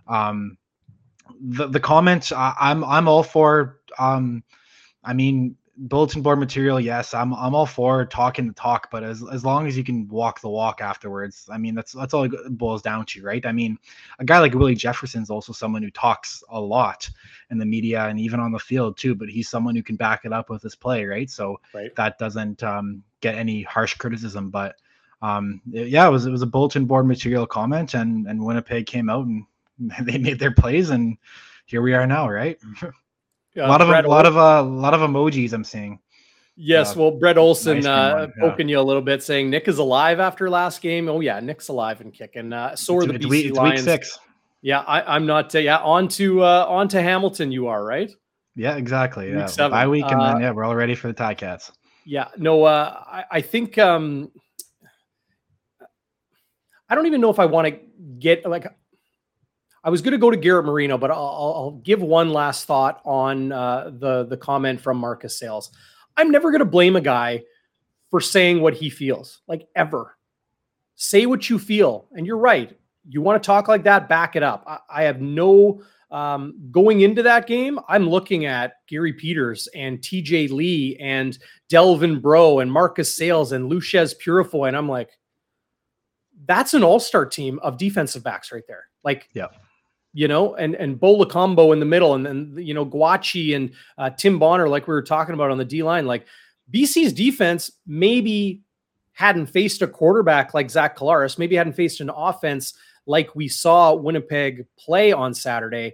[0.07, 0.59] Um,
[1.41, 3.81] the the comment I, I'm I'm all for.
[3.99, 4.45] Um,
[5.05, 9.23] I mean, bulletin board material, yes, I'm I'm all for talking the talk, but as
[9.33, 12.33] as long as you can walk the walk afterwards, I mean that's that's all it
[12.59, 13.45] boils down to, right?
[13.45, 13.79] I mean,
[14.19, 17.09] a guy like Willie Jefferson is also someone who talks a lot
[17.51, 20.25] in the media and even on the field too, but he's someone who can back
[20.25, 21.31] it up with his play, right?
[21.31, 21.95] So right.
[21.97, 24.77] that doesn't um, get any harsh criticism, but
[25.23, 29.09] um, yeah, it was it was a bulletin board material comment, and and Winnipeg came
[29.11, 29.45] out and
[30.03, 31.17] they made their plays, and
[31.67, 32.59] here we are now, right?
[33.57, 35.99] a lot of a lot of a uh, lot of emojis I'm seeing.
[36.59, 39.79] Yes, uh, well, Brett Olson nice uh, poking you a little bit, saying Nick is
[39.79, 41.09] alive after last game.
[41.09, 42.53] Oh yeah, Nick's alive and kicking.
[42.53, 43.81] Uh, so are the BC week, Lions.
[43.81, 44.19] Week six.
[44.63, 45.55] Yeah, I, am not.
[45.55, 47.53] Uh, yeah, on to uh, on to Hamilton.
[47.53, 48.11] You are right.
[48.55, 49.27] Yeah, exactly.
[49.27, 49.73] Week yeah, seven.
[49.73, 51.73] bye week, and then uh, yeah, we're all ready for the Ti-Cats.
[52.07, 54.31] Yeah, no, uh, I, I think um,
[56.89, 57.79] I don't even know if I want to
[58.19, 58.67] get like
[59.87, 63.01] I was going to go to Garrett Marino, but I'll, I'll give one last thought
[63.05, 65.71] on uh, the the comment from Marcus Sayles.
[66.17, 67.45] I'm never going to blame a guy
[68.11, 70.19] for saying what he feels, like ever.
[70.97, 72.77] Say what you feel, and you're right.
[73.09, 74.65] You want to talk like that, back it up.
[74.67, 77.79] I, I have no um, going into that game.
[77.89, 83.71] I'm looking at Garry Peters and TJ Lee and Delvin Breaux and Marcus Sayles and
[83.71, 85.11] Loucheiz Purifoy, and I'm like,
[86.45, 88.87] that's an all-star team of defensive backs right there.
[89.05, 89.47] Like, yeah
[90.17, 93.71] you know, and and Bo Lokombo in the middle, and then you know Guachi and
[93.99, 96.07] uh, Tim Bonner, like we were talking about on the D line.
[96.07, 96.25] Like
[96.73, 98.63] BC's defense maybe
[99.13, 102.73] hadn't faced a quarterback like Zach Collaros, maybe hadn't faced an offense
[103.05, 105.93] like we saw Winnipeg play on Saturday,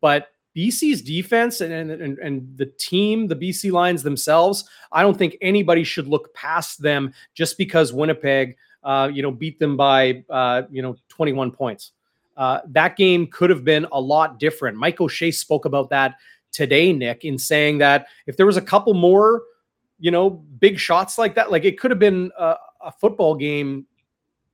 [0.00, 5.36] but BC's defense and, and, and the team, the BC Lions themselves, I don't think
[5.40, 10.62] anybody should look past them just because Winnipeg, uh, you know, beat them by, uh,
[10.70, 11.90] you know, 21 points.
[12.36, 14.76] Uh, that game could have been a lot different.
[14.76, 16.16] Mike O'Shea spoke about that
[16.52, 19.42] today, Nick, in saying that if there was a couple more,
[19.98, 23.86] you know, big shots like that, like it could have been a, a football game,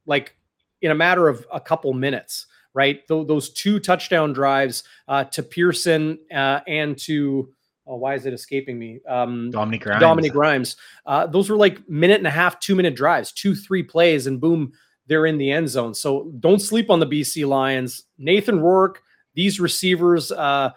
[0.07, 0.37] like
[0.83, 3.07] in a matter of a couple minutes, right?
[3.07, 7.53] Th- those two touchdown drives uh, to Pearson uh, and to
[7.87, 9.01] oh, why is it escaping me?
[9.09, 10.01] Um, Dominique Rhymes.
[10.01, 10.76] Dominique Rhymes.
[11.05, 14.41] Uh, those were like minute and a half, two minute drives, two, three plays, and
[14.41, 14.72] boom,
[15.11, 15.92] they're in the end zone.
[15.92, 18.04] So don't sleep on the BC Lions.
[18.16, 19.02] Nathan Rourke,
[19.34, 20.70] these receivers, uh,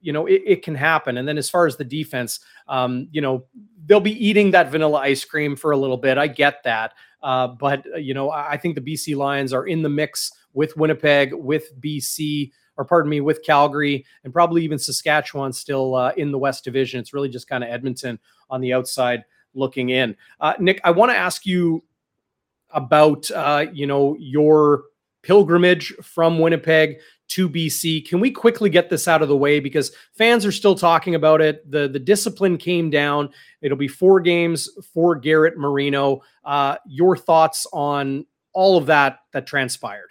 [0.00, 1.18] you know, it, it, can happen.
[1.18, 3.44] And then as far as the defense, um, you know,
[3.84, 6.16] they'll be eating that vanilla ice cream for a little bit.
[6.16, 6.94] I get that.
[7.22, 10.74] Uh, but, uh, you know, I think the BC Lions are in the mix with
[10.78, 16.32] Winnipeg, with BC, or pardon me, with Calgary, and probably even Saskatchewan still uh, in
[16.32, 16.98] the West Division.
[16.98, 18.18] It's really just kind of Edmonton
[18.48, 19.22] on the outside
[19.52, 20.16] looking in.
[20.40, 21.84] Uh, Nick, I want to ask you
[22.70, 24.84] about uh, you know your
[25.22, 26.98] pilgrimage from Winnipeg
[27.28, 28.06] to BC.
[28.08, 31.40] Can we quickly get this out of the way because fans are still talking about
[31.40, 31.68] it.
[31.70, 33.30] The the discipline came down.
[33.62, 36.22] It'll be four games for Garrett Marino.
[36.44, 40.08] Uh, your thoughts on all of that that transpired?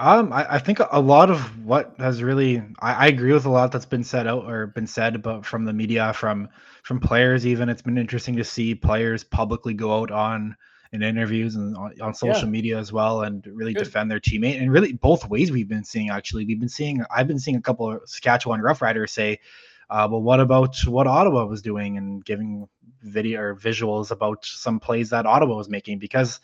[0.00, 3.50] Um, I, I, think a lot of what has really I, I, agree with a
[3.50, 6.48] lot that's been said out or been said about from the media, from
[6.84, 7.68] from players even.
[7.68, 10.56] It's been interesting to see players publicly go out on
[10.92, 12.50] in interviews and on, on social yeah.
[12.50, 13.84] media as well and really Good.
[13.84, 17.28] defend their teammate and really both ways we've been seeing actually we've been seeing i've
[17.28, 19.38] been seeing a couple of saskatchewan rough riders say
[19.90, 22.66] uh, well what about what ottawa was doing and giving
[23.02, 26.40] video or visuals about some plays that ottawa was making because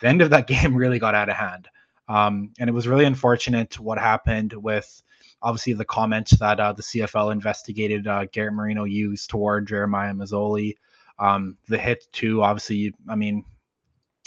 [0.00, 1.68] the end of that game really got out of hand
[2.08, 5.02] um, and it was really unfortunate what happened with
[5.42, 10.76] obviously the comment that uh, the cfl investigated uh, garrett marino used toward jeremiah Masoli.
[11.18, 13.44] um, the hit too obviously i mean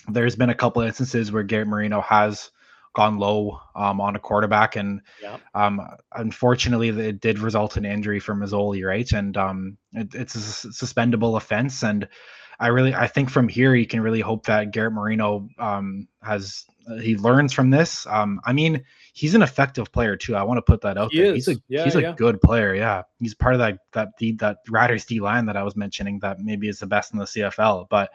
[0.07, 2.51] there's been a couple instances where Garrett Marino has
[2.93, 5.37] gone low um, on a quarterback, and yeah.
[5.53, 5.81] um,
[6.13, 9.09] unfortunately, it did result in injury for Masoli, right?
[9.11, 12.07] And um, it, it's a suspendable offense, and
[12.59, 16.65] I really, I think from here you can really hope that Garrett Marino um, has
[17.01, 18.05] he learns from this.
[18.07, 18.83] Um, I mean,
[19.13, 20.35] he's an effective player too.
[20.35, 21.33] I want to put that out he there.
[21.33, 21.45] Is.
[21.45, 22.13] He's a yeah, he's a yeah.
[22.15, 22.75] good player.
[22.75, 26.19] Yeah, he's part of that that D, that Riders D line that I was mentioning
[26.19, 28.11] that maybe is the best in the CFL, but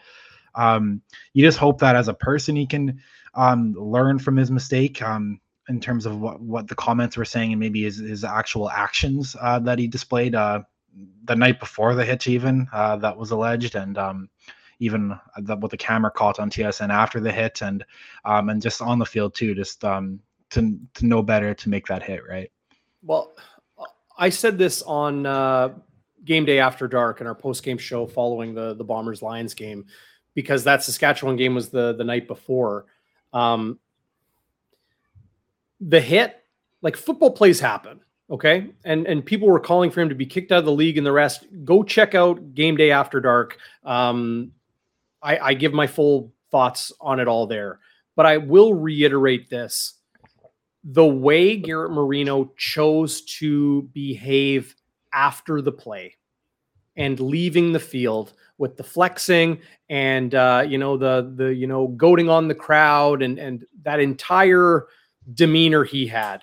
[0.56, 1.02] um,
[1.34, 3.00] you just hope that as a person he can
[3.34, 7.52] um, learn from his mistake um, in terms of what, what the comments were saying
[7.52, 10.60] and maybe his, his actual actions uh, that he displayed uh,
[11.24, 14.28] the night before the hit even uh, that was alleged and um,
[14.78, 17.84] even the, what the camera caught on TSN after the hit and
[18.24, 21.86] um, and just on the field too just um, to, to know better to make
[21.86, 22.50] that hit right?
[23.02, 23.36] Well
[24.18, 25.74] I said this on uh,
[26.24, 29.84] game day after dark in our post game show following the the Bombers Lions game
[30.36, 32.84] because that Saskatchewan game was the the night before.
[33.32, 33.80] Um,
[35.80, 36.40] the hit,
[36.80, 38.66] like football plays happen, Okay.
[38.84, 41.06] And and people were calling for him to be kicked out of the league and
[41.06, 41.46] the rest.
[41.64, 43.58] Go check out Game Day After Dark.
[43.84, 44.52] Um,
[45.22, 47.78] I, I give my full thoughts on it all there.
[48.16, 49.94] But I will reiterate this.
[50.82, 54.74] The way Garrett Marino chose to behave
[55.12, 56.16] after the play
[56.96, 59.58] and leaving the field with the flexing
[59.90, 64.00] and uh, you know the the you know goading on the crowd and and that
[64.00, 64.86] entire
[65.34, 66.42] demeanor he had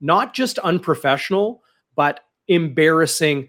[0.00, 1.62] not just unprofessional,
[1.94, 3.48] but embarrassing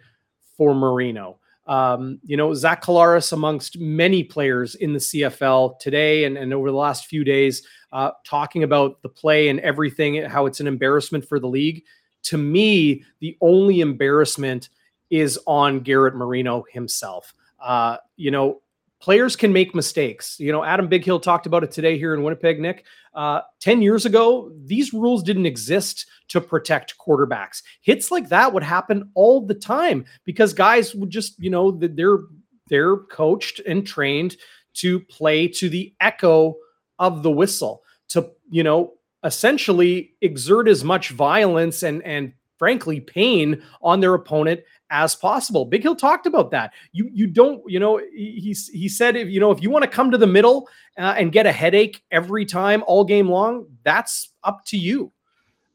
[0.57, 1.39] for Marino.
[1.67, 6.69] Um, you know, Zach Collaros, amongst many players in the CFL today and, and over
[6.69, 11.25] the last few days, uh, talking about the play and everything, how it's an embarrassment
[11.25, 11.83] for the league.
[12.23, 14.69] To me, the only embarrassment
[15.09, 17.33] is on Garrett Marino himself.
[17.61, 18.61] Uh, you know,
[19.01, 20.39] players can make mistakes.
[20.39, 22.85] You know, Adam Bighill talked about it today here in Winnipeg, Nick.
[23.13, 27.61] Uh, 10 years ago, these rules didn't exist to protect quarterbacks.
[27.81, 32.19] Hits like that would happen all the time because guys would just, you know, they're
[32.67, 34.37] they're coached and trained
[34.75, 36.55] to play to the echo
[36.99, 38.93] of the whistle, to, you know,
[39.25, 45.67] essentially exert as much violence and and frankly pain on their opponent as possible.
[45.67, 46.73] Bighill talked about that.
[46.91, 49.89] You you don't you know he he said if you know if you want to
[49.89, 54.33] come to the middle uh, and get a headache every time all game long, that's
[54.43, 55.11] up to you.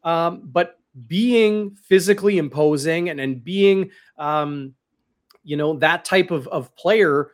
[0.04, 0.78] Um, but
[1.08, 4.72] being physically imposing and and being um,
[5.42, 7.32] you know that type of of player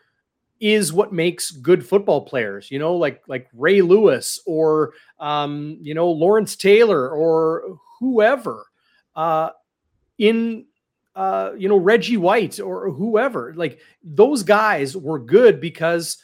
[0.60, 5.92] is what makes good football players you know like like ray lewis or um, you
[5.92, 8.64] know lawrence taylor or whoever
[9.14, 9.50] uh,
[10.18, 10.66] in
[11.14, 13.52] uh, you know, Reggie White or whoever.
[13.54, 16.18] Like those guys were good because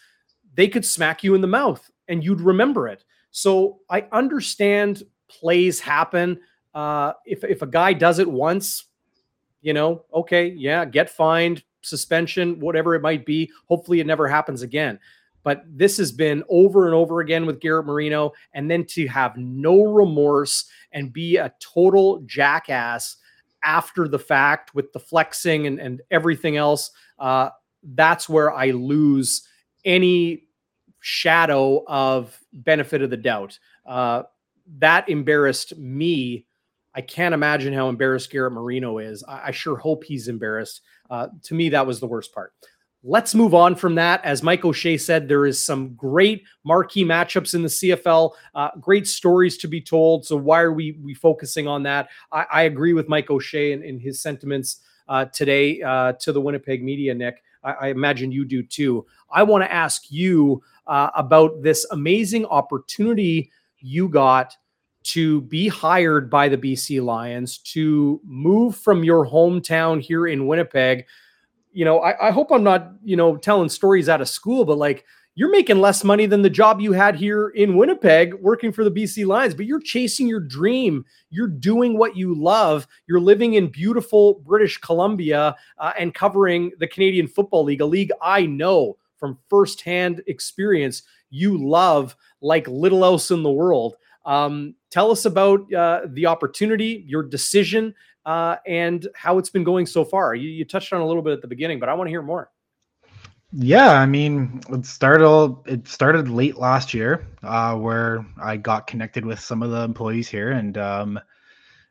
[0.54, 3.04] they could smack you in the mouth and you'd remember it.
[3.30, 6.40] So I understand plays happen.
[6.74, 8.84] Uh, if if a guy does it once,
[9.60, 13.50] you know, okay, yeah, get fined, suspension, whatever it might be.
[13.66, 14.98] Hopefully, it never happens again.
[15.42, 19.36] But this has been over and over again with Garrett Marino, and then to have
[19.36, 23.16] no remorse and be a total jackass
[23.62, 27.50] after the fact with the flexing and, and everything else, uh,
[27.94, 29.46] that's where I lose
[29.84, 30.44] any
[31.00, 33.58] shadow of benefit of the doubt.
[33.86, 34.24] Uh,
[34.78, 36.46] that embarrassed me.
[36.94, 39.22] I can't imagine how embarrassed Garrett Marino is.
[39.24, 40.82] I, I sure hope he's embarrassed.
[41.08, 42.52] Uh, to me, that was the worst part.
[43.04, 44.24] Let's move on from that.
[44.24, 49.06] As Mike O'Shea said, there is some great marquee matchups in the CFL, uh, great
[49.06, 50.26] stories to be told.
[50.26, 52.08] So why are we we focusing on that?
[52.32, 56.82] I, I agree with Mike O'Shea in his sentiments uh, today uh, to the Winnipeg
[56.82, 57.42] media, Nick.
[57.62, 59.06] I, I, imagine you do too.
[59.30, 64.56] I want to ask you uh, about this amazing opportunity you got
[65.04, 71.06] to be hired by the BC Lions to move from your hometown here in Winnipeg
[71.78, 74.78] you know, I, I hope I'm not, you know, telling stories out of school, but
[74.78, 75.04] like
[75.36, 78.90] you're making less money than the job you had here in Winnipeg working for the
[78.90, 81.04] BC Lions, but you're chasing your dream.
[81.30, 82.88] You're doing what you love.
[83.06, 88.10] You're living in beautiful British Columbia uh, and covering the Canadian Football League, a league
[88.20, 93.94] I know from firsthand experience you love like little else in the world.
[94.24, 97.94] Um, tell us about uh, the opportunity, your decision,
[98.26, 100.34] uh, and how it's been going so far.
[100.34, 102.22] You, you touched on a little bit at the beginning, but I want to hear
[102.22, 102.50] more.
[103.52, 109.24] Yeah, I mean, it started it started late last year, uh, where I got connected
[109.24, 111.18] with some of the employees here, and um,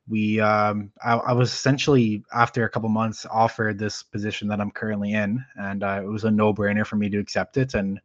[0.07, 4.69] we um, I, I, was essentially after a couple months offered this position that I'm
[4.69, 7.99] currently in, and uh, it was a no brainer for me to accept it and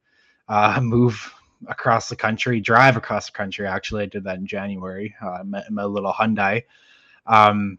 [0.48, 1.32] uh, move
[1.68, 3.66] across the country, drive across the country.
[3.66, 5.14] Actually, I did that in January.
[5.20, 6.64] Uh, my, my little Hyundai.
[7.26, 7.78] Um,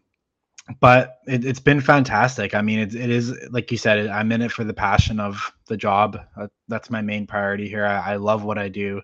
[0.80, 2.56] but it, has been fantastic.
[2.56, 4.08] I mean, it, it is like you said.
[4.08, 6.18] I'm in it for the passion of the job.
[6.38, 7.86] Uh, that's my main priority here.
[7.86, 9.02] I, I love what I do.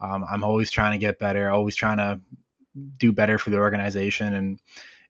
[0.00, 1.50] Um, I'm always trying to get better.
[1.50, 2.20] Always trying to
[2.98, 4.60] do better for the organization, and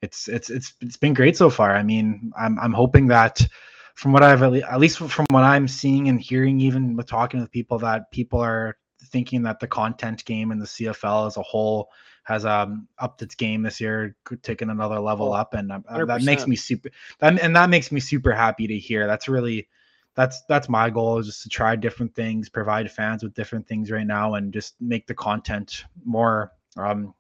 [0.03, 1.77] it's it's it's it's been great so far.
[1.77, 3.47] I mean, I'm I'm hoping that
[3.95, 7.53] from what I've at least from what I'm seeing and hearing, even with talking with
[7.53, 8.77] people, that people are
[9.15, 11.89] thinking that the content game in the CFL as a whole
[12.25, 16.23] has um upped its game this year, taken another level oh, up, and uh, that
[16.23, 16.91] makes me super.
[17.21, 19.07] That, and that makes me super happy to hear.
[19.07, 19.69] That's really
[20.17, 23.91] that's that's my goal is just to try different things, provide fans with different things
[23.91, 27.15] right now, and just make the content more um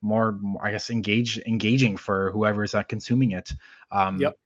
[0.00, 3.52] more I guess engage engaging for whoever's uh, consuming it.
[3.92, 4.36] Um, yep.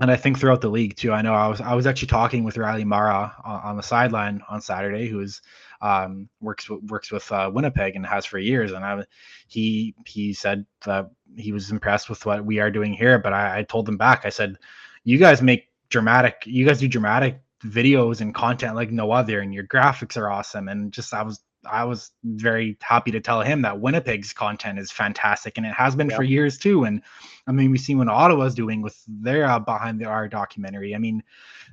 [0.00, 1.12] and I think throughout the league too.
[1.12, 4.42] I know I was I was actually talking with Riley Mara on, on the sideline
[4.48, 5.42] on Saturday, who is
[5.84, 8.72] um, works works with uh, Winnipeg and has for years.
[8.72, 9.04] And I
[9.48, 13.18] he he said that he was impressed with what we are doing here.
[13.18, 14.24] But I, I told him back.
[14.24, 14.56] I said,
[15.04, 16.42] "You guys make dramatic.
[16.46, 20.68] You guys do dramatic videos and content like no other, and your graphics are awesome."
[20.68, 24.90] And just I was I was very happy to tell him that Winnipeg's content is
[24.90, 26.84] fantastic, and it has been for years too.
[26.84, 27.02] And
[27.46, 30.94] I mean, we see what Ottawa's doing with their uh, behind the R documentary.
[30.94, 31.22] I mean,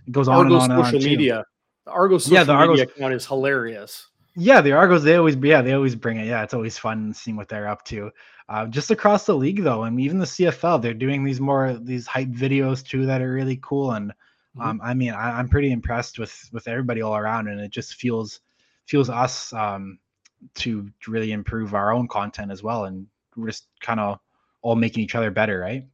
[0.06, 0.70] it goes on and on.
[0.70, 1.46] Social on media,
[1.86, 4.08] the Argos yeah, the Argos, account is hilarious.
[4.36, 6.28] Yeah, the Argos they always yeah they always bring it.
[6.28, 8.12] Yeah, it's always fun seeing what they're up to.
[8.50, 12.06] Uh, just across the league though, and even the CFL, they're doing these more these
[12.06, 13.92] hype videos too that are really cool.
[13.92, 14.62] And mm-hmm.
[14.62, 17.96] um, I mean, I, I'm pretty impressed with with everybody all around, and it just
[17.96, 18.42] feels
[18.86, 20.00] fuels us um,
[20.56, 24.20] to really improve our own content as well, and we're just kind of
[24.62, 25.86] all making each other better, right?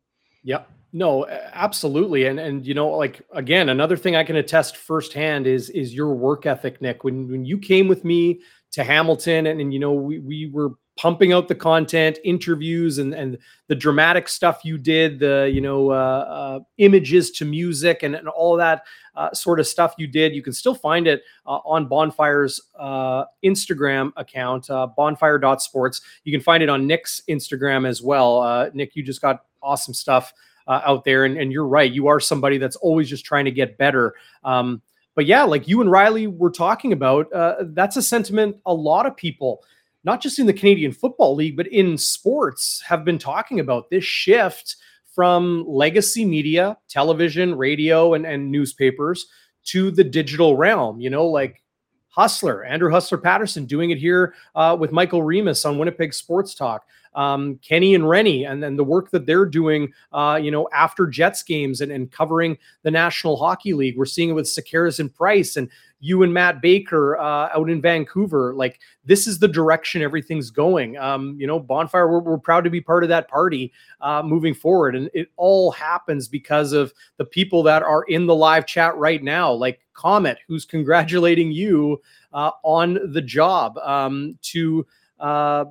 [0.44, 0.70] Yep.
[0.94, 2.26] No, absolutely.
[2.26, 6.14] And and you know, like again, another thing I can attest firsthand is is your
[6.16, 7.04] work ethic, Nick.
[7.04, 10.72] When when you came with me to Hamilton and, and you know, we we were
[10.98, 15.92] pumping out the content, interviews, and and the dramatic stuff you did, the you know
[15.92, 18.84] uh, uh, images to music, and, and all that
[19.16, 20.34] uh, sort of stuff you did.
[20.34, 26.02] You can still find it uh, on Bonfire's uh, Instagram account, uh, bonfire.sports.
[26.24, 28.72] You can find it on Nick's Instagram as well.
[28.74, 30.34] Nick, you just got awesome stuff
[30.68, 31.92] out there, and, and you're right.
[31.92, 34.16] You are somebody that's always just trying to get better.
[34.44, 34.82] Um,
[35.16, 37.28] but yeah, like you and Riley were talking about,
[37.74, 39.64] that's a sentiment a lot of people
[40.08, 44.06] not just in the Canadian Football League, but in sports, have been talking about this
[44.06, 44.78] shift
[45.14, 49.28] from legacy media, television, radio, and, and newspapers
[49.66, 51.02] to the digital realm.
[51.02, 51.62] You know, like
[52.08, 56.86] Hustler, Andrew Hustler Patterson doing it here uh, with Michael Remus on Winnipeg Sports Talk
[57.18, 61.08] um, Kenny and Rennie, and then the work that they're doing, uh, you know, after
[61.08, 63.98] Jets games and, and covering the National Hockey League.
[63.98, 65.68] We're seeing it with Sakaris and Price and
[66.00, 68.54] you and Matt Baker uh, out in Vancouver.
[68.54, 70.96] Like this is the direction everything's going.
[70.98, 74.54] Um, you know, Bonfire, we're, we're, proud to be part of that party uh, moving
[74.54, 74.96] forward.
[74.96, 79.24] And it all happens because of the people that are in the live chat right
[79.24, 82.00] now, like Comet, who's congratulating you
[82.32, 84.86] uh, on the job um, to
[85.20, 85.66] uh,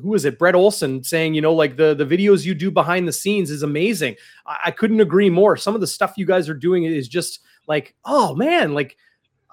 [0.00, 0.38] who is it?
[0.38, 3.62] Brett Olson saying, you know, like the the videos you do behind the scenes is
[3.62, 4.16] amazing.
[4.46, 5.56] I, I couldn't agree more.
[5.56, 8.96] Some of the stuff you guys are doing is just like, oh man, like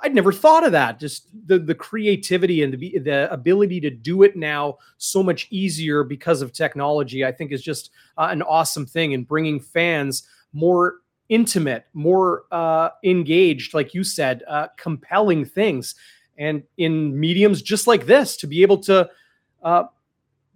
[0.04, 1.00] I'd never thought of that.
[1.00, 6.04] Just the the creativity and the the ability to do it now so much easier
[6.04, 7.26] because of technology.
[7.26, 10.98] I think is just uh, an awesome thing and bringing fans more
[11.30, 15.96] intimate, more uh, engaged, like you said, uh, compelling things,
[16.38, 19.10] and in mediums just like this to be able to
[19.64, 19.84] uh,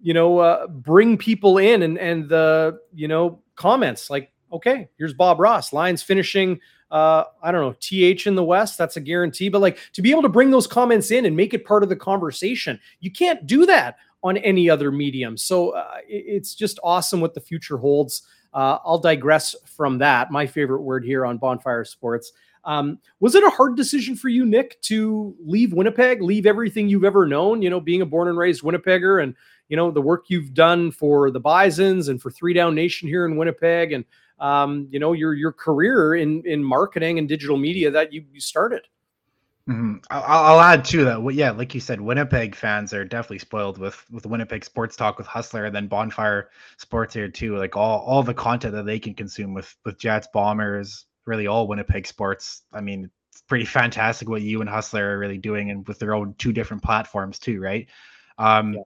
[0.01, 5.13] you know, uh, bring people in and and the you know comments like, okay, here's
[5.13, 6.59] Bob Ross, Lions finishing.
[6.89, 9.47] Uh, I don't know, TH in the West, that's a guarantee.
[9.47, 11.89] But like to be able to bring those comments in and make it part of
[11.89, 15.37] the conversation, you can't do that on any other medium.
[15.37, 18.23] So uh, it's just awesome what the future holds.
[18.53, 20.31] Uh, I'll digress from that.
[20.31, 22.33] My favorite word here on Bonfire Sports.
[22.63, 27.03] Um, was it a hard decision for you, Nick, to leave Winnipeg, leave everything you've
[27.03, 27.61] ever known?
[27.61, 29.35] You know, being a born and raised Winnipegger, and
[29.72, 33.26] you know the work you've done for the Bisons and for Three Down Nation here
[33.26, 34.03] in Winnipeg, and
[34.38, 38.41] um, you know your your career in in marketing and digital media that you, you
[38.41, 38.82] started.
[39.69, 39.97] Mm-hmm.
[40.09, 40.24] I'll,
[40.57, 41.34] I'll, add to that.
[41.34, 45.28] Yeah, like you said, Winnipeg fans are definitely spoiled with with Winnipeg sports talk with
[45.28, 47.57] Hustler, and then Bonfire Sports here too.
[47.57, 51.65] Like all all the content that they can consume with with Jets, Bombers, really all
[51.65, 52.63] Winnipeg sports.
[52.74, 56.13] I mean, it's pretty fantastic what you and Hustler are really doing, and with their
[56.13, 57.88] own two different platforms too, right?
[58.38, 58.82] Um, yeah.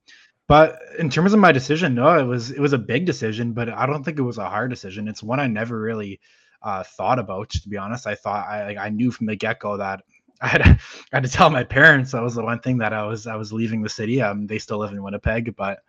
[0.48, 3.70] But in terms of my decision, no, it was it was a big decision, but
[3.70, 5.08] I don't think it was a hard decision.
[5.08, 6.20] It's one I never really
[6.62, 7.50] uh, thought about.
[7.52, 10.04] To be honest, I thought I I knew from the get go that
[10.41, 10.78] I had, I
[11.14, 13.52] had to tell my parents that was the one thing that I was I was
[13.52, 14.22] leaving the city.
[14.22, 15.80] Um, they still live in Winnipeg, but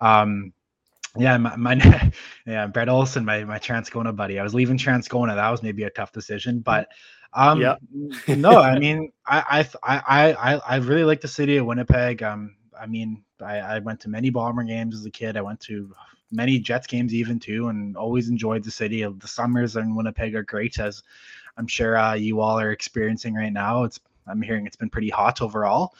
[0.00, 0.52] um,
[1.16, 2.12] yeah, my, my
[2.46, 4.38] yeah, Brett Olson, my my Transcona buddy.
[4.38, 5.34] I was leaving Transcona.
[5.34, 6.88] That was maybe a tough decision, but
[7.32, 7.76] um, yeah,
[8.28, 12.22] no, I mean, I I I I I really like the city of Winnipeg.
[12.22, 15.36] Um, I mean, I, I went to many Bomber games as a kid.
[15.36, 15.94] I went to
[16.30, 19.04] many Jets games even too, and always enjoyed the city.
[19.04, 21.02] The summers in Winnipeg are great, as
[21.56, 23.84] I'm sure uh, you all are experiencing right now.
[23.84, 25.94] It's I'm hearing it's been pretty hot overall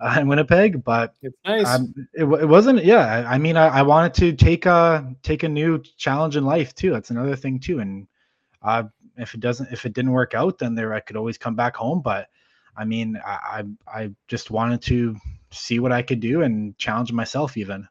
[0.00, 1.66] uh, in Winnipeg, but it's nice.
[1.66, 2.84] Um, it, it wasn't.
[2.84, 6.44] Yeah, I, I mean, I, I, wanted to take a take a new challenge in
[6.44, 6.90] life too.
[6.90, 7.80] That's another thing too.
[7.80, 8.06] And
[8.62, 8.84] uh,
[9.16, 11.76] if it doesn't, if it didn't work out, then there I could always come back
[11.76, 12.00] home.
[12.00, 12.28] But
[12.76, 15.16] I mean, I I, I just wanted to
[15.50, 17.88] see what I could do and challenge myself even.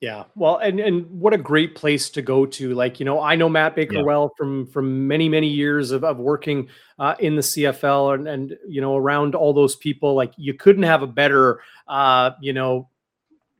[0.00, 2.72] Yeah, well, and and what a great place to go to.
[2.72, 4.02] Like you know, I know Matt Baker yeah.
[4.02, 6.68] well from from many many years of, of working
[7.00, 10.14] uh, in the CFL and and you know around all those people.
[10.14, 12.88] Like you couldn't have a better uh, you know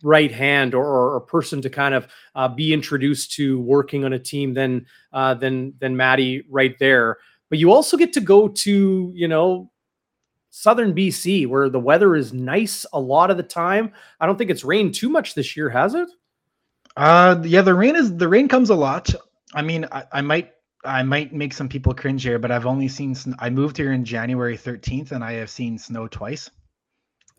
[0.04, 2.06] right hand or, or, or person to kind of
[2.36, 7.18] uh, be introduced to working on a team than uh, than than Maddie right there.
[7.50, 9.72] But you also get to go to you know
[10.58, 13.92] southern BC where the weather is nice a lot of the time.
[14.18, 16.08] I don't think it's rained too much this year, has it?
[16.96, 19.08] Uh, yeah, the rain is the rain comes a lot.
[19.54, 20.52] I mean, I, I might
[20.84, 24.04] I might make some people cringe here, but I've only seen I moved here in
[24.04, 26.50] January 13th, and I have seen snow twice.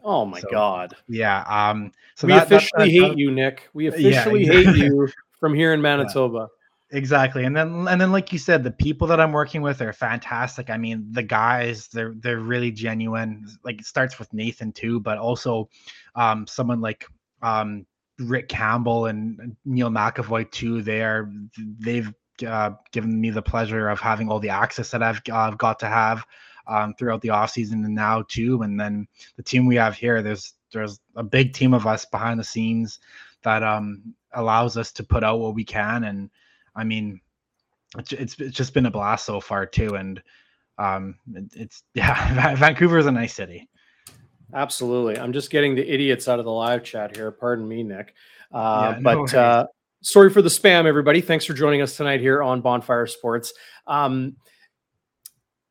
[0.01, 0.95] Oh my so, god!
[1.09, 1.43] Yeah.
[1.47, 1.91] Um.
[2.15, 3.67] So we that, officially that, that, hate you, Nick.
[3.73, 5.09] We officially yeah, hate you
[5.41, 6.47] from here in Manitoba.
[6.91, 7.45] Exactly.
[7.45, 10.71] And then and then like you said, the people that I'm working with are fantastic.
[10.71, 13.45] I mean, the guys, they're they're really genuine.
[13.63, 15.69] Like it starts with Nathan too, but also
[16.15, 17.05] um someone like
[17.43, 17.85] um
[18.19, 20.81] Rick Campbell and Neil McEvoy too.
[20.81, 21.31] They are
[21.79, 22.11] they've
[22.47, 25.87] uh, given me the pleasure of having all the access that I've uh, got to
[25.87, 26.25] have
[26.67, 28.63] um, throughout the offseason and now too.
[28.63, 32.39] And then the team we have here, there's there's a big team of us behind
[32.39, 32.99] the scenes
[33.43, 36.05] that um, allows us to put out what we can.
[36.05, 36.29] And
[36.79, 37.19] I mean,
[37.97, 39.95] it's it's, it's just been a blast so far too.
[39.95, 40.21] And
[40.77, 43.67] um, it, it's yeah, Vancouver is a nice city.
[44.53, 45.19] Absolutely.
[45.19, 47.31] I'm just getting the idiots out of the live chat here.
[47.31, 48.15] Pardon me, Nick.
[48.51, 49.67] Uh, yeah, no but uh,
[50.01, 51.21] sorry for the spam, everybody.
[51.21, 53.53] Thanks for joining us tonight here on Bonfire Sports.
[53.85, 54.37] Um,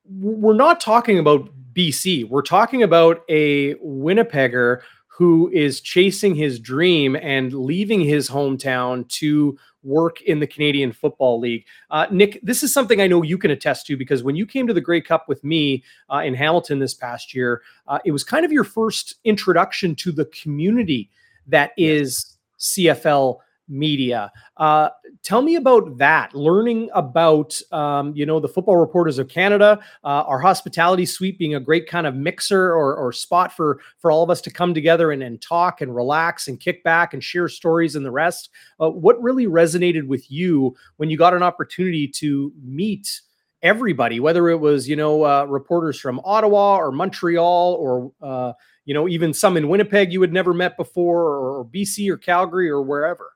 [0.04, 2.28] we're not talking about BC.
[2.28, 4.80] We're talking about a Winnipegger
[5.18, 11.40] who is chasing his dream and leaving his hometown to work in the Canadian Football
[11.40, 11.64] League.
[11.90, 14.66] Uh, Nick, this is something I know you can attest to because when you came
[14.66, 15.82] to the Grey Cup with me
[16.12, 20.12] uh, in Hamilton this past year, uh, it was kind of your first introduction to
[20.12, 21.10] the community
[21.46, 23.38] that is CFL
[23.68, 24.32] media.
[24.56, 24.88] Uh,
[25.22, 26.34] tell me about that.
[26.34, 31.54] Learning about um, you know the Football Reporters of Canada, uh, our hospitality suite being
[31.54, 34.74] a great kind of mixer or, or spot for for all of us to come
[34.74, 38.50] together and, and talk and relax and kick back and share stories and the rest.
[38.80, 43.20] Uh, what really resonated with you when you got an opportunity to meet?
[43.62, 48.52] everybody whether it was you know uh, reporters from ottawa or montreal or uh,
[48.84, 52.16] you know even some in winnipeg you had never met before or, or bc or
[52.16, 53.32] calgary or wherever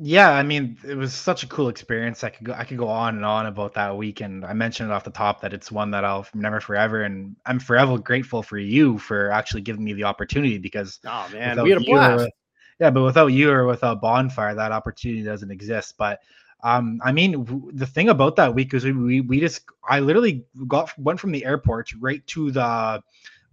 [0.00, 2.22] yeah, I mean, it was such a cool experience.
[2.22, 4.90] I could go, I could go on and on about that week, and I mentioned
[4.90, 8.42] it off the top that it's one that I'll remember forever, and I'm forever grateful
[8.42, 12.26] for you for actually giving me the opportunity because oh man, we had a blast.
[12.26, 12.30] Or,
[12.78, 15.96] yeah, but without you or without Bonfire, that opportunity doesn't exist.
[15.98, 16.20] But
[16.62, 19.98] um, I mean, w- the thing about that week is we, we we just I
[19.98, 23.02] literally got went from the airport right to the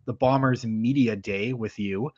[0.06, 2.12] the Bombers media day with you,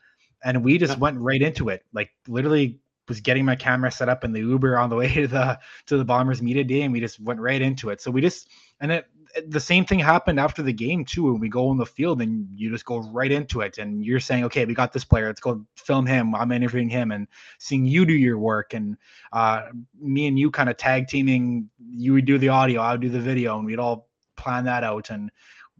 [0.44, 0.98] and we just yeah.
[0.98, 1.82] went right into it.
[1.94, 5.26] Like literally was getting my camera set up in the Uber on the way to
[5.26, 8.00] the to the Bombers media day, and we just went right into it.
[8.00, 8.48] So we just
[8.80, 9.06] and it
[9.46, 11.24] the same thing happened after the game too.
[11.24, 14.20] When we go on the field and you just go right into it, and you're
[14.20, 16.34] saying, okay, we got this player, let's go film him.
[16.34, 17.26] I'm interviewing him, and
[17.58, 18.96] seeing you do your work, and
[19.32, 19.66] uh,
[20.00, 21.68] me and you kind of tag teaming.
[21.90, 24.84] You would do the audio, I would do the video, and we'd all plan that
[24.84, 25.10] out.
[25.10, 25.30] And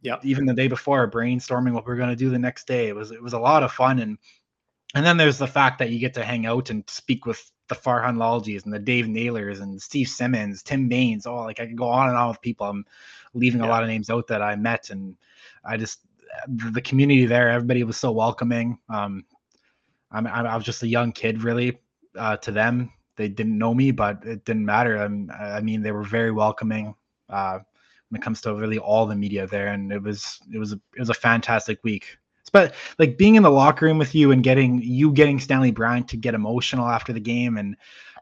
[0.02, 2.88] yeah, even the day before, brainstorming what we are going to do the next day.
[2.88, 4.18] It was it was a lot of fun and
[4.94, 7.74] and then there's the fact that you get to hang out and speak with the
[7.74, 11.26] Farhan Lalji's and the Dave Naylors and Steve Simmons, Tim Baines.
[11.26, 12.66] Oh, like I can go on and on with people.
[12.66, 12.84] I'm
[13.34, 13.66] leaving yeah.
[13.66, 15.16] a lot of names out that I met, and
[15.64, 16.00] I just
[16.48, 17.50] the community there.
[17.50, 18.78] Everybody was so welcoming.
[18.88, 19.24] Um,
[20.10, 21.78] I'm, I was just a young kid, really,
[22.16, 22.90] uh, to them.
[23.16, 24.96] They didn't know me, but it didn't matter.
[24.96, 26.94] I'm, I mean, they were very welcoming
[27.28, 27.58] uh,
[28.08, 30.80] when it comes to really all the media there, and it was it was a,
[30.96, 32.16] it was a fantastic week
[32.50, 36.08] but like being in the locker room with you and getting you getting Stanley Bryant
[36.08, 37.76] to get emotional after the game and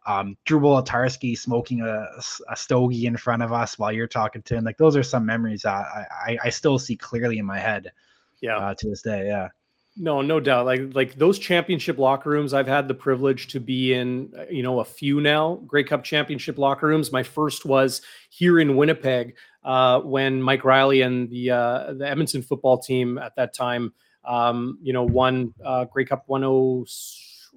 [0.07, 2.07] um, Drew Wolitarsky smoking a,
[2.49, 4.65] a stogie in front of us while you're talking to him.
[4.65, 7.93] Like those are some memories that I, I, I still see clearly in my head.
[8.41, 8.59] Yeah.
[8.59, 9.27] Uh, to this day.
[9.27, 9.49] Yeah.
[9.97, 10.67] No, no doubt.
[10.67, 14.81] Like like those championship locker rooms, I've had the privilege to be in, you know,
[14.81, 15.57] a few now.
[15.67, 17.11] Grey Cup championship locker rooms.
[17.11, 22.43] My first was here in Winnipeg uh, when Mike Reilly and the uh, the Edmonton
[22.43, 23.95] football team at that time
[24.27, 26.43] um, you know, won uh, Grey Cup 10.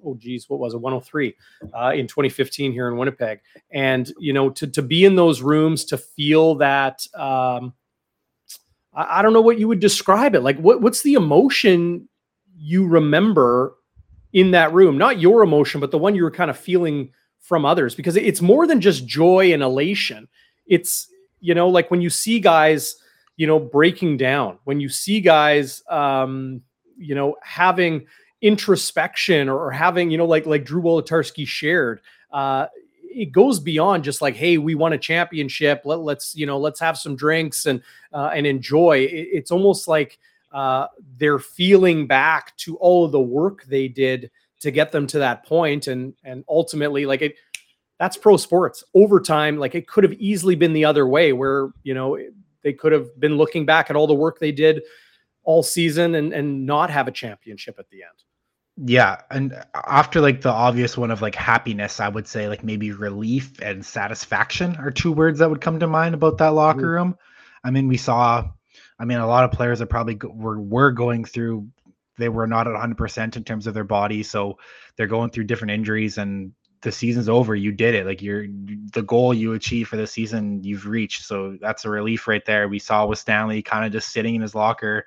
[0.02, 0.80] Oh geez, what was it?
[0.80, 1.36] 103
[1.74, 3.40] uh, in 2015 here in Winnipeg,
[3.70, 7.74] and you know, to to be in those rooms, to feel that, um,
[8.94, 10.58] I, I don't know what you would describe it like.
[10.58, 12.08] What what's the emotion
[12.56, 13.74] you remember
[14.32, 14.96] in that room?
[14.96, 18.40] Not your emotion, but the one you were kind of feeling from others, because it's
[18.40, 20.28] more than just joy and elation.
[20.66, 21.08] It's
[21.40, 22.96] you know, like when you see guys
[23.40, 26.60] you know, breaking down, when you see guys, um,
[26.98, 28.04] you know, having
[28.42, 32.02] introspection or, having, you know, like like Drew Wolitarsky shared.
[32.30, 32.66] Uh,
[33.02, 35.80] it goes beyond just like, hey, we won a championship.
[35.86, 37.80] Let, let's you know, let's have some drinks and
[38.12, 38.98] uh, and enjoy.
[38.98, 40.18] It, it's almost like
[40.52, 45.18] uh, they're feeling back to all of the work they did to get them to
[45.20, 47.36] that point, and and ultimately, like it,
[47.98, 48.84] that's pro sports.
[48.92, 52.18] Overtime, like it could have easily been the other way, where you know
[52.62, 54.82] they could have been looking back at all the work they did
[55.42, 58.12] all season and and not have a championship at the end.
[58.82, 62.92] Yeah, and after like the obvious one of like happiness, I would say like maybe
[62.92, 66.86] relief and satisfaction are two words that would come to mind about that locker mm-hmm.
[66.86, 67.18] room.
[67.62, 68.48] I mean, we saw,
[68.98, 71.68] I mean, a lot of players that probably were were going through,
[72.16, 74.58] they were not at 100 percent in terms of their body, so
[74.96, 76.52] they're going through different injuries, and
[76.82, 77.54] the season's over.
[77.54, 78.46] You did it, like you're
[78.92, 81.24] the goal you achieved for the season, you've reached.
[81.24, 82.68] So that's a relief right there.
[82.68, 85.06] We saw with Stanley kind of just sitting in his locker.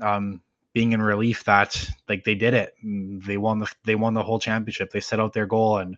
[0.00, 0.40] Um,
[0.74, 2.74] being in relief that like they did it.
[2.84, 4.92] Mm, they won the they won the whole championship.
[4.92, 5.96] They set out their goal and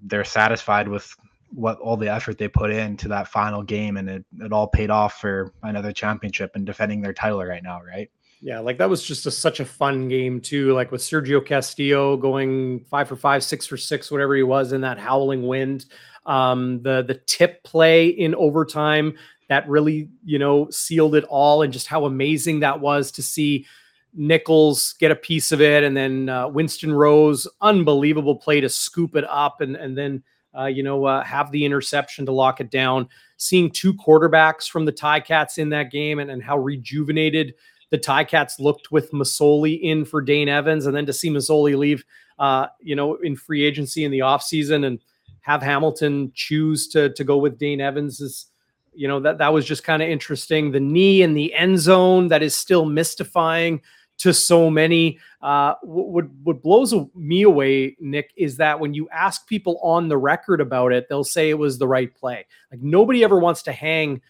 [0.00, 1.14] they're satisfied with
[1.50, 4.90] what all the effort they put into that final game and it, it all paid
[4.90, 8.10] off for another championship and defending their title right now, right?
[8.44, 10.74] Yeah, like that was just a, such a fun game too.
[10.74, 14.82] Like with Sergio Castillo going five for five, six for six, whatever he was in
[14.82, 15.86] that howling wind.
[16.26, 19.16] Um, the the tip play in overtime
[19.48, 23.64] that really you know sealed it all, and just how amazing that was to see
[24.12, 29.16] Nichols get a piece of it, and then uh, Winston Rose, unbelievable play to scoop
[29.16, 30.22] it up, and and then
[30.54, 33.08] uh, you know uh, have the interception to lock it down.
[33.38, 37.54] Seeing two quarterbacks from the Ti-Cats in that game, and, and how rejuvenated
[37.90, 42.04] the Ti-Cats looked with Masoli in for Dane Evans, and then to see Masoli leave,
[42.38, 45.00] uh, you know, in free agency in the offseason and
[45.40, 48.46] have Hamilton choose to to go with Dane Evans is
[48.94, 52.28] you know that that was just kind of interesting the knee in the end zone
[52.28, 53.80] that is still mystifying
[54.18, 55.18] to so many.
[55.42, 60.16] Uh, what what blows me away, Nick, is that when you ask people on the
[60.16, 62.46] record about it, they'll say it was the right play.
[62.70, 64.22] Like nobody ever wants to hang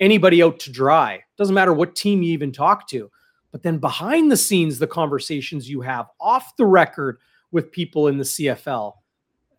[0.00, 1.22] anybody out to dry.
[1.42, 3.10] Doesn't matter what team you even talk to.
[3.50, 7.18] But then behind the scenes, the conversations you have off the record
[7.50, 8.92] with people in the CFL,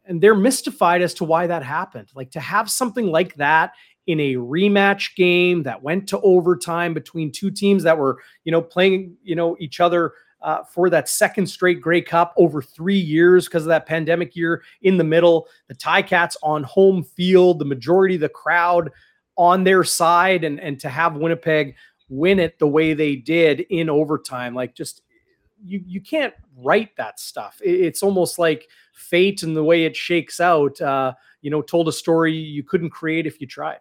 [0.05, 2.07] and they're mystified as to why that happened.
[2.15, 3.73] Like to have something like that
[4.07, 8.61] in a rematch game that went to overtime between two teams that were, you know,
[8.61, 13.45] playing, you know, each other uh, for that second straight Grey Cup over three years
[13.45, 15.49] because of that pandemic year in the middle.
[15.67, 18.89] The Ticats on home field, the majority of the crowd
[19.37, 21.75] on their side, and and to have Winnipeg
[22.09, 25.01] win it the way they did in overtime, like just
[25.63, 27.59] you you can't write that stuff.
[27.63, 30.79] It's almost like fate and the way it shakes out.
[30.79, 33.79] Uh, you know, told a story you couldn't create if you tried.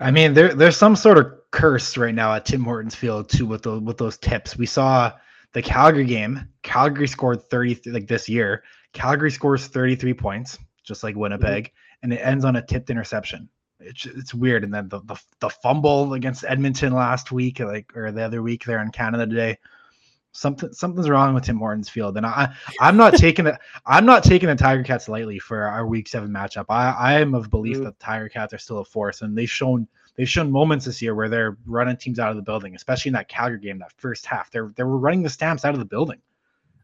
[0.00, 3.46] I mean, there there's some sort of curse right now at Tim Hortons Field too
[3.46, 4.56] with those with those tips.
[4.56, 5.12] We saw
[5.52, 6.46] the Calgary game.
[6.62, 8.62] Calgary scored 30 like this year.
[8.92, 12.04] Calgary scores 33 points, just like Winnipeg, mm-hmm.
[12.04, 13.48] and it ends on a tipped interception.
[13.80, 14.64] It's it's weird.
[14.64, 18.64] And then the, the the fumble against Edmonton last week, like or the other week
[18.64, 19.58] there in Canada today
[20.38, 23.58] something something's wrong with Tim Hortons Field, and I I'm not taking it.
[23.86, 26.66] I'm not taking the Tiger Cats lightly for our Week Seven matchup.
[26.68, 27.84] I I am of belief mm.
[27.84, 31.14] that Tiger Cats are still a force, and they've shown they've shown moments this year
[31.14, 34.26] where they're running teams out of the building, especially in that Calgary game, that first
[34.26, 34.50] half.
[34.50, 36.20] They're they were running the Stamps out of the building.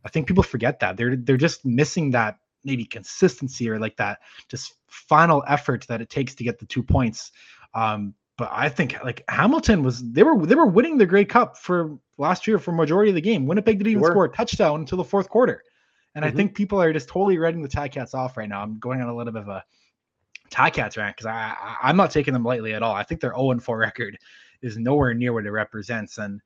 [0.04, 4.20] I think people forget that they're they're just missing that maybe consistency or like that
[4.48, 7.32] just final effort that it takes to get the two points.
[7.74, 11.56] Um, but I think like Hamilton was they were they were winning the Grey Cup
[11.56, 13.46] for last year for majority of the game.
[13.46, 15.62] Winnipeg didn't even score a touchdown until the fourth quarter.
[16.14, 16.32] And mm-hmm.
[16.32, 18.62] I think people are just totally writing the Ticats off right now.
[18.62, 19.64] I'm going on a little bit of a
[20.50, 22.94] Ticats rant because I, I am not taking them lightly at all.
[22.94, 24.18] I think their 0 4 record
[24.62, 26.18] is nowhere near what it represents.
[26.18, 26.40] And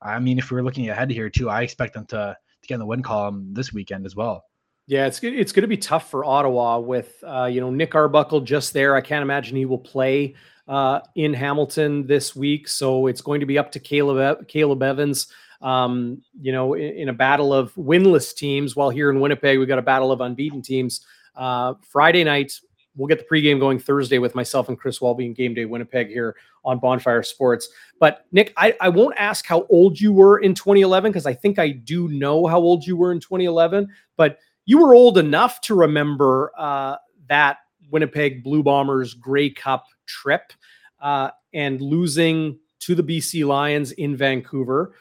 [0.00, 2.74] I mean, if we are looking ahead here too, I expect them to to get
[2.74, 4.44] in the win column this weekend as well.
[4.86, 8.40] Yeah, it's it's going to be tough for Ottawa with uh, you know Nick Arbuckle
[8.40, 8.96] just there.
[8.96, 10.34] I can't imagine he will play
[10.66, 12.68] uh, in Hamilton this week.
[12.68, 15.28] So it's going to be up to Caleb Caleb Evans.
[15.60, 19.66] Um, you know, in, in, a battle of winless teams, while here in Winnipeg we
[19.66, 21.06] got a battle of unbeaten teams.
[21.36, 22.58] Uh, Friday night,
[22.96, 26.08] we'll get the pregame going Thursday with myself and Chris Walby and Game Day Winnipeg
[26.08, 27.68] here on Bonfire Sports.
[28.00, 31.60] But Nick, I, I won't ask how old you were in 2011 because I think
[31.60, 33.88] I do know how old you were in 2011.
[34.16, 36.96] But you were old enough to remember uh,
[37.28, 37.58] that
[37.90, 40.52] Winnipeg Blue Bombers Grey Cup trip
[41.00, 44.94] uh, and losing to the BC Lions in Vancouver.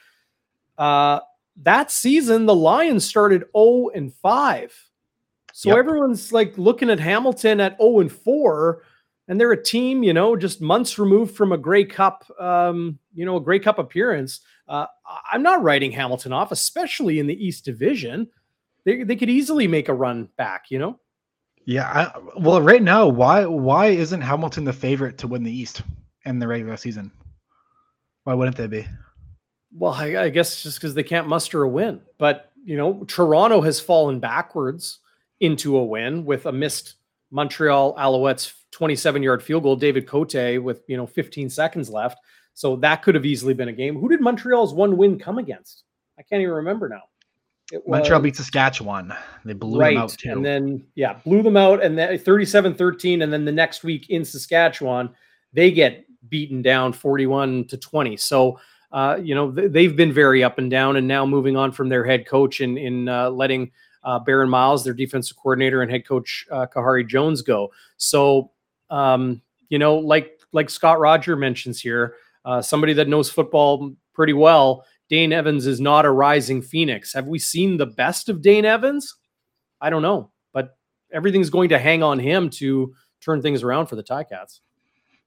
[0.78, 1.20] Uh,
[1.58, 4.90] that season, the Lions started 0 and 5.
[5.54, 5.78] So yep.
[5.78, 8.84] everyone's like looking at Hamilton at 0 and 4.
[9.28, 13.26] and they're a team, you know, just months removed from a Grey Cup, um, you
[13.26, 14.42] know, a Grey Cup appearance.
[14.68, 14.88] Uh,
[15.32, 18.28] I'm not writing Hamilton off, especially in the East Division.
[18.86, 21.00] They, they could easily make a run back, you know.
[21.66, 25.84] Yeah, I, well, right now, why why isn't Hamilton the favorite to win the East
[26.26, 27.12] in the regular season?
[28.24, 28.88] Why wouldn't they be?
[29.74, 32.02] Well, I, I guess just because they can't muster a win.
[32.18, 35.00] But you know, Toronto has fallen backwards
[35.40, 36.96] into a win with a missed
[37.32, 42.20] Montreal Alouettes 27 yard field goal, David Cote with you know 15 seconds left.
[42.54, 43.98] So that could have easily been a game.
[43.98, 45.84] Who did Montreal's one win come against?
[46.20, 47.04] I can't even remember now.
[47.72, 49.14] It Montreal beat Saskatchewan.
[49.46, 49.94] They blew right.
[49.94, 50.32] them out too.
[50.32, 51.84] And then, yeah, blew them out.
[51.84, 53.22] And then 37 13.
[53.22, 55.10] And then the next week in Saskatchewan,
[55.54, 58.18] they get beaten down 41 to 20.
[58.18, 58.60] So,
[58.92, 60.98] uh, you know, th- they've been very up and down.
[60.98, 63.72] And now moving on from their head coach in, in uh, letting
[64.04, 67.72] uh, Barron Miles, their defensive coordinator, and head coach uh, Khari Jones go.
[67.98, 68.52] So,
[68.90, 74.34] um, you know, like like Scott Roger mentions here, uh, somebody that knows football pretty
[74.34, 77.14] well Dane Evans is not a rising phoenix.
[77.14, 79.14] Have we seen the best of Dane Evans?
[79.82, 80.78] I don't know, but
[81.12, 84.62] everything's going to hang on him to turn things around for the Ticats.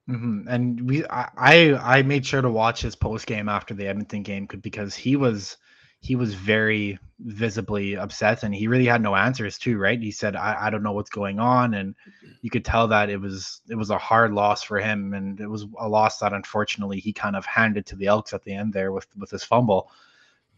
[0.08, 0.48] Mm-hmm.
[0.48, 4.48] And we, I, I made sure to watch his post game after the Edmonton game
[4.62, 5.58] because he was
[6.04, 10.00] he was very visibly upset and he really had no answers too right?
[10.00, 11.72] He said I, I don't know what's going on.
[11.74, 11.94] And
[12.42, 15.46] you could tell that it was it was a hard loss for him and it
[15.46, 18.74] was a loss that unfortunately he kind of handed to the elks at the end
[18.74, 19.90] there with with his fumble.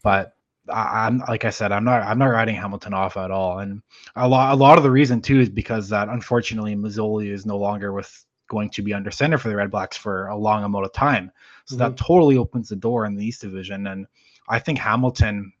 [0.03, 0.33] But
[0.69, 3.81] I, am like I said, I'm not I'm not writing Hamilton off at all, and
[4.17, 7.57] a lot a lot of the reason too is because that unfortunately Masoli is no
[7.57, 10.91] longer with going to be under center for the Redblacks for a long amount of
[10.91, 11.31] time,
[11.63, 11.83] so mm-hmm.
[11.83, 14.07] that totally opens the door in the East Division, and
[14.47, 15.53] I think Hamilton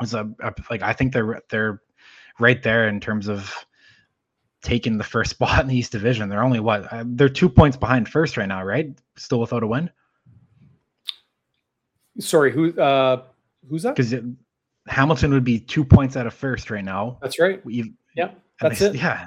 [0.00, 1.82] is a, a, like I think they're they're
[2.38, 3.54] right there in terms of
[4.62, 6.28] taking the first spot in the East Division.
[6.28, 8.96] They're only what uh, they're two points behind first right now, right?
[9.16, 9.90] Still without a win.
[12.18, 13.22] Sorry, who uh
[13.68, 13.96] who's that?
[13.96, 14.14] Because
[14.88, 17.18] Hamilton would be two points out of first right now.
[17.20, 17.64] That's right.
[17.64, 18.30] We've, yeah,
[18.60, 18.94] that's they, it.
[18.96, 19.26] Yeah.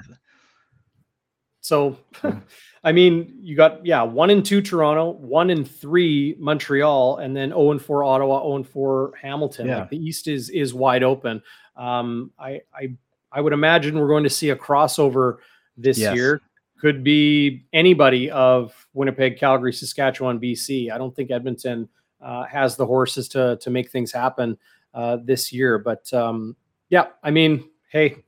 [1.60, 1.98] So
[2.84, 7.50] I mean, you got yeah, one and two Toronto, one and three Montreal, and then
[7.50, 9.66] 0 and 4 Ottawa, 0 and 4 Hamilton.
[9.68, 9.80] Yeah.
[9.80, 11.42] Like the East is is wide open.
[11.76, 12.96] Um, I I
[13.32, 15.38] I would imagine we're going to see a crossover
[15.76, 16.14] this yes.
[16.14, 16.40] year.
[16.80, 20.90] Could be anybody of Winnipeg, Calgary, Saskatchewan, BC.
[20.90, 21.86] I don't think Edmonton
[22.22, 24.56] uh, has the horses to to make things happen
[24.94, 25.78] uh, this year.
[25.78, 26.56] But um,
[26.88, 28.24] yeah, I mean, hey,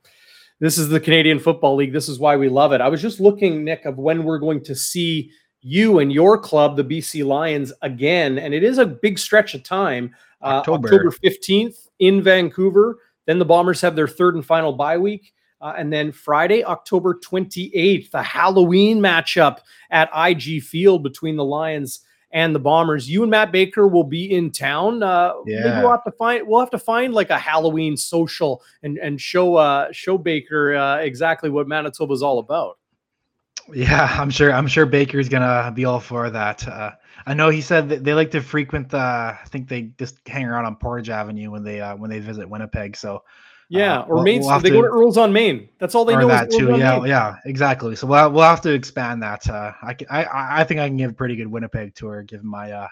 [0.62, 1.93] this is the Canadian Football League.
[1.93, 2.80] This is why we love it.
[2.80, 6.76] I was just looking, Nick, of when we're going to see you and your club,
[6.76, 8.39] the BC Lions, again.
[8.39, 10.14] And it is a big stretch of time.
[10.40, 10.86] Uh, October.
[10.86, 13.01] October 15th in Vancouver.
[13.26, 15.32] Then the Bombers have their third and final bye week.
[15.60, 19.59] Uh, and then Friday, October 28th, a Halloween matchup
[19.90, 23.09] at IG Field between the Lions and the Bombers.
[23.09, 25.03] You and Matt Baker will be in town.
[25.03, 25.61] Uh, yeah.
[25.65, 29.21] Maybe we'll have to find we'll have to find like a Halloween social and and
[29.21, 32.79] show uh show Baker uh, exactly what Manitoba is all about.
[33.73, 34.53] Yeah, I'm sure.
[34.53, 36.67] I'm sure Baker's gonna be all for that.
[36.67, 36.93] Uh,
[37.27, 38.93] I know he said that they like to frequent.
[38.93, 42.19] Uh, I think they just hang around on Portage Avenue when they uh, when they
[42.19, 42.97] visit Winnipeg.
[42.97, 43.23] So
[43.68, 44.43] yeah, uh, or Main.
[44.43, 45.68] We'll they to, go to Earl's on Main.
[45.78, 46.28] That's all they know.
[46.28, 46.76] That too.
[46.76, 47.06] Yeah, Main.
[47.06, 47.97] yeah, exactly.
[47.97, 49.48] So we'll we'll have to expand that.
[49.48, 52.72] Uh, I, I I think I can give a pretty good Winnipeg tour given my
[52.72, 52.89] uh.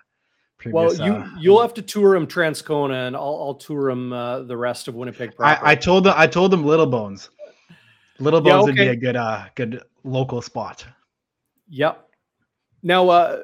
[0.58, 4.12] Previous, well, you uh, you'll have to tour him Transcona, and I'll I'll tour him
[4.12, 5.32] uh, the rest of Winnipeg.
[5.40, 7.30] I, I told them I told them Little Bones.
[8.18, 8.66] Little Bones yeah, okay.
[8.66, 10.84] would be a good uh good local spot.
[11.70, 12.06] Yep.
[12.82, 13.42] Now, uh,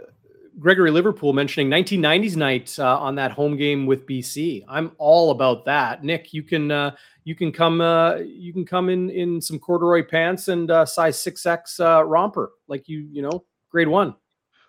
[0.58, 4.64] Gregory Liverpool mentioning 1990s night uh, on that home game with BC.
[4.66, 6.02] I'm all about that.
[6.02, 10.06] Nick, you can uh, you can come uh, you can come in in some corduroy
[10.06, 14.14] pants and uh, size six X uh, romper like you you know grade one.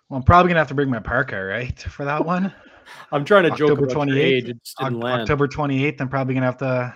[0.08, 2.52] Well, I'm probably gonna have to bring my parka right for that one.
[3.12, 4.48] I'm trying to October joke about 28th, age.
[4.48, 6.00] It October 28th.
[6.00, 6.94] I'm probably gonna have to.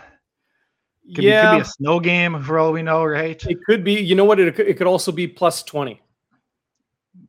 [1.14, 3.42] Could yeah, be, could be a snow game for all we know, right?
[3.46, 3.94] It could be.
[3.94, 4.38] You know what?
[4.38, 6.01] It, it could also be plus 20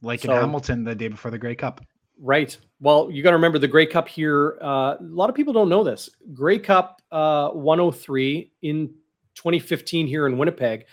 [0.03, 1.81] like so, in Hamilton the day before the Grey Cup.
[2.19, 2.55] Right.
[2.79, 4.57] Well, you got to remember the Grey Cup here.
[4.61, 6.09] Uh, a lot of people don't know this.
[6.33, 8.87] Grey Cup uh, 103 in
[9.35, 10.85] 2015 here in Winnipeg.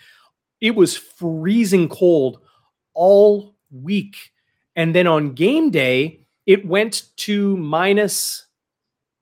[0.59, 2.39] It was freezing cold
[2.93, 4.15] all week.
[4.75, 8.47] And then on game day, it went to minus,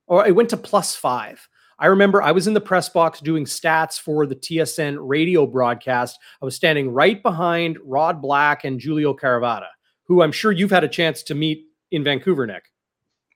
[0.06, 1.46] or it went to plus five.
[1.78, 6.18] I remember I was in the press box doing stats for the TSN radio broadcast.
[6.40, 9.68] I was standing right behind Rod Black and Julio Caravatta,
[10.10, 12.64] who I'm sure you've had a chance to meet in Vancouver, Nick.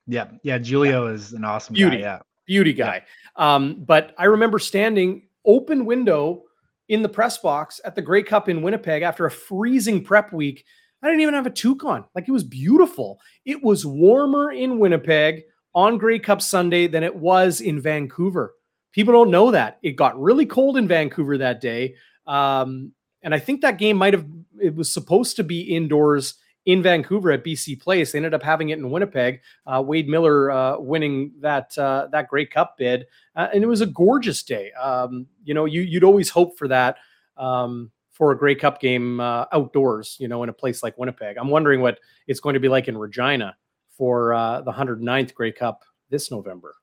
[0.07, 0.59] Yeah, yeah.
[0.59, 1.13] Julio yeah.
[1.13, 2.03] is an awesome beauty, guy.
[2.03, 3.03] Yeah, beauty guy.
[3.37, 3.55] Yeah.
[3.55, 6.43] Um, but I remember standing open window
[6.89, 10.65] in the press box at the Grey Cup in Winnipeg after a freezing prep week.
[11.01, 12.03] I didn't even have a toque on.
[12.13, 13.21] Like it was beautiful.
[13.45, 15.43] It was warmer in Winnipeg
[15.73, 18.53] on Grey Cup Sunday than it was in Vancouver.
[18.91, 19.79] People don't know that.
[19.81, 21.95] It got really cold in Vancouver that day.
[22.27, 22.91] Um,
[23.21, 24.25] and I think that game might have,
[24.61, 26.35] it was supposed to be indoors
[26.65, 28.11] in Vancouver at BC Place.
[28.11, 29.41] They ended up having it in Winnipeg.
[29.65, 33.05] Uh, Wade Miller uh, winning that uh, that Grey Cup bid,
[33.35, 34.71] uh, and it was a gorgeous day.
[34.73, 36.97] Um, you know, you, would always hope for that
[37.37, 40.17] um, for a Grey Cup game uh, outdoors.
[40.19, 41.37] You know, in a place like Winnipeg.
[41.37, 43.55] I'm wondering what it's going to be like in Regina
[43.89, 46.75] for uh, the 109th Grey Cup this November.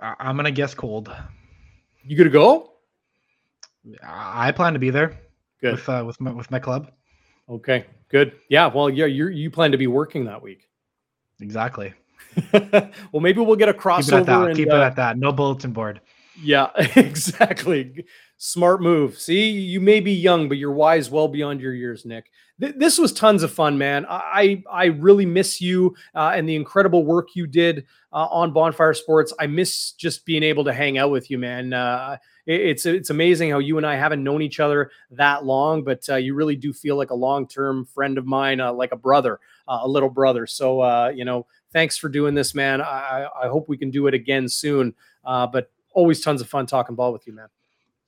[0.00, 1.10] I'm gonna guess cold.
[2.04, 2.74] You gonna go?
[4.06, 5.18] I plan to be there.
[5.60, 6.92] Good with uh, with my with my club.
[7.48, 8.32] Okay, good.
[8.48, 10.68] Yeah, well, yeah, you you plan to be working that week.
[11.40, 11.94] Exactly.
[12.52, 14.04] well, maybe we'll get a crossover.
[14.04, 14.46] Keep it at that.
[14.48, 15.18] And, Keep uh, it at that.
[15.18, 16.00] No bulletin board.
[16.40, 18.04] Yeah, exactly.
[18.36, 19.18] Smart move.
[19.18, 22.30] See, you may be young, but you're wise well beyond your years, Nick.
[22.60, 24.06] Th- this was tons of fun, man.
[24.08, 28.94] I I really miss you uh, and the incredible work you did uh, on Bonfire
[28.94, 29.32] Sports.
[29.40, 31.72] I miss just being able to hang out with you, man.
[31.72, 35.82] Uh, it, it's it's amazing how you and I haven't known each other that long,
[35.82, 38.92] but uh, you really do feel like a long term friend of mine, uh, like
[38.92, 40.46] a brother, uh, a little brother.
[40.46, 42.80] So you know, thanks for doing this, man.
[42.80, 44.94] I I hope we can do it again soon.
[45.24, 47.48] but always tons of fun talking ball with you, man.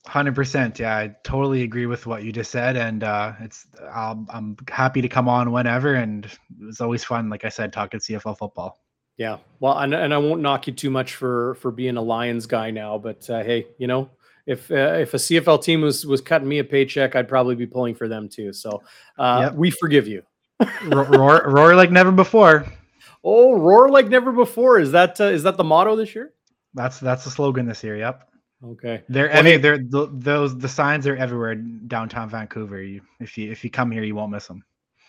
[0.06, 0.78] Hundred percent.
[0.78, 5.02] Yeah, I totally agree with what you just said, and uh, it's i am happy
[5.02, 6.26] to come on whenever, and
[6.62, 7.28] it's always fun.
[7.28, 8.78] Like I said, talking CFL football.
[9.18, 12.46] Yeah, well, and, and I won't knock you too much for for being a Lions
[12.46, 14.08] guy now, but uh, hey, you know,
[14.46, 17.66] if uh, if a CFL team was was cutting me a paycheck, I'd probably be
[17.66, 18.54] pulling for them too.
[18.54, 18.82] So
[19.18, 19.54] uh, yep.
[19.54, 20.22] we forgive you.
[20.86, 22.64] roar, roar like never before.
[23.22, 24.78] Oh, roar like never before.
[24.78, 26.32] Is that uh, is that the motto this year?
[26.74, 27.96] That's that's the slogan this year.
[27.96, 28.28] Yep.
[28.62, 29.02] Okay.
[29.08, 32.82] They're well, hey, they're the, those the signs are everywhere downtown Vancouver.
[32.82, 34.64] You, if you if you come here, you won't miss them.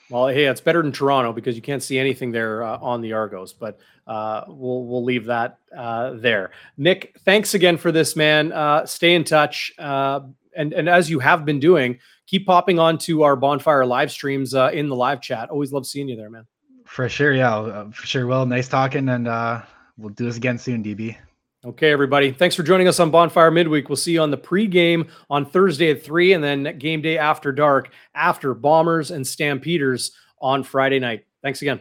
[0.09, 3.13] Well, hey, it's better than Toronto because you can't see anything there uh, on the
[3.13, 3.53] Argos.
[3.53, 6.51] But uh, we'll we'll leave that uh, there.
[6.77, 8.51] Nick, thanks again for this, man.
[8.51, 10.21] Uh, stay in touch, uh,
[10.55, 14.53] and and as you have been doing, keep popping on to our bonfire live streams
[14.53, 15.49] uh, in the live chat.
[15.49, 16.45] Always love seeing you there, man.
[16.85, 18.27] For sure, yeah, for sure.
[18.27, 19.25] Well, nice talking, and
[19.97, 21.17] we'll do this again soon, DB.
[21.63, 22.31] Okay, everybody.
[22.31, 23.87] Thanks for joining us on Bonfire Midweek.
[23.87, 27.51] We'll see you on the pregame on Thursday at 3 and then game day after
[27.51, 30.11] dark after Bombers and Stampeders
[30.41, 31.25] on Friday night.
[31.43, 31.79] Thanks again.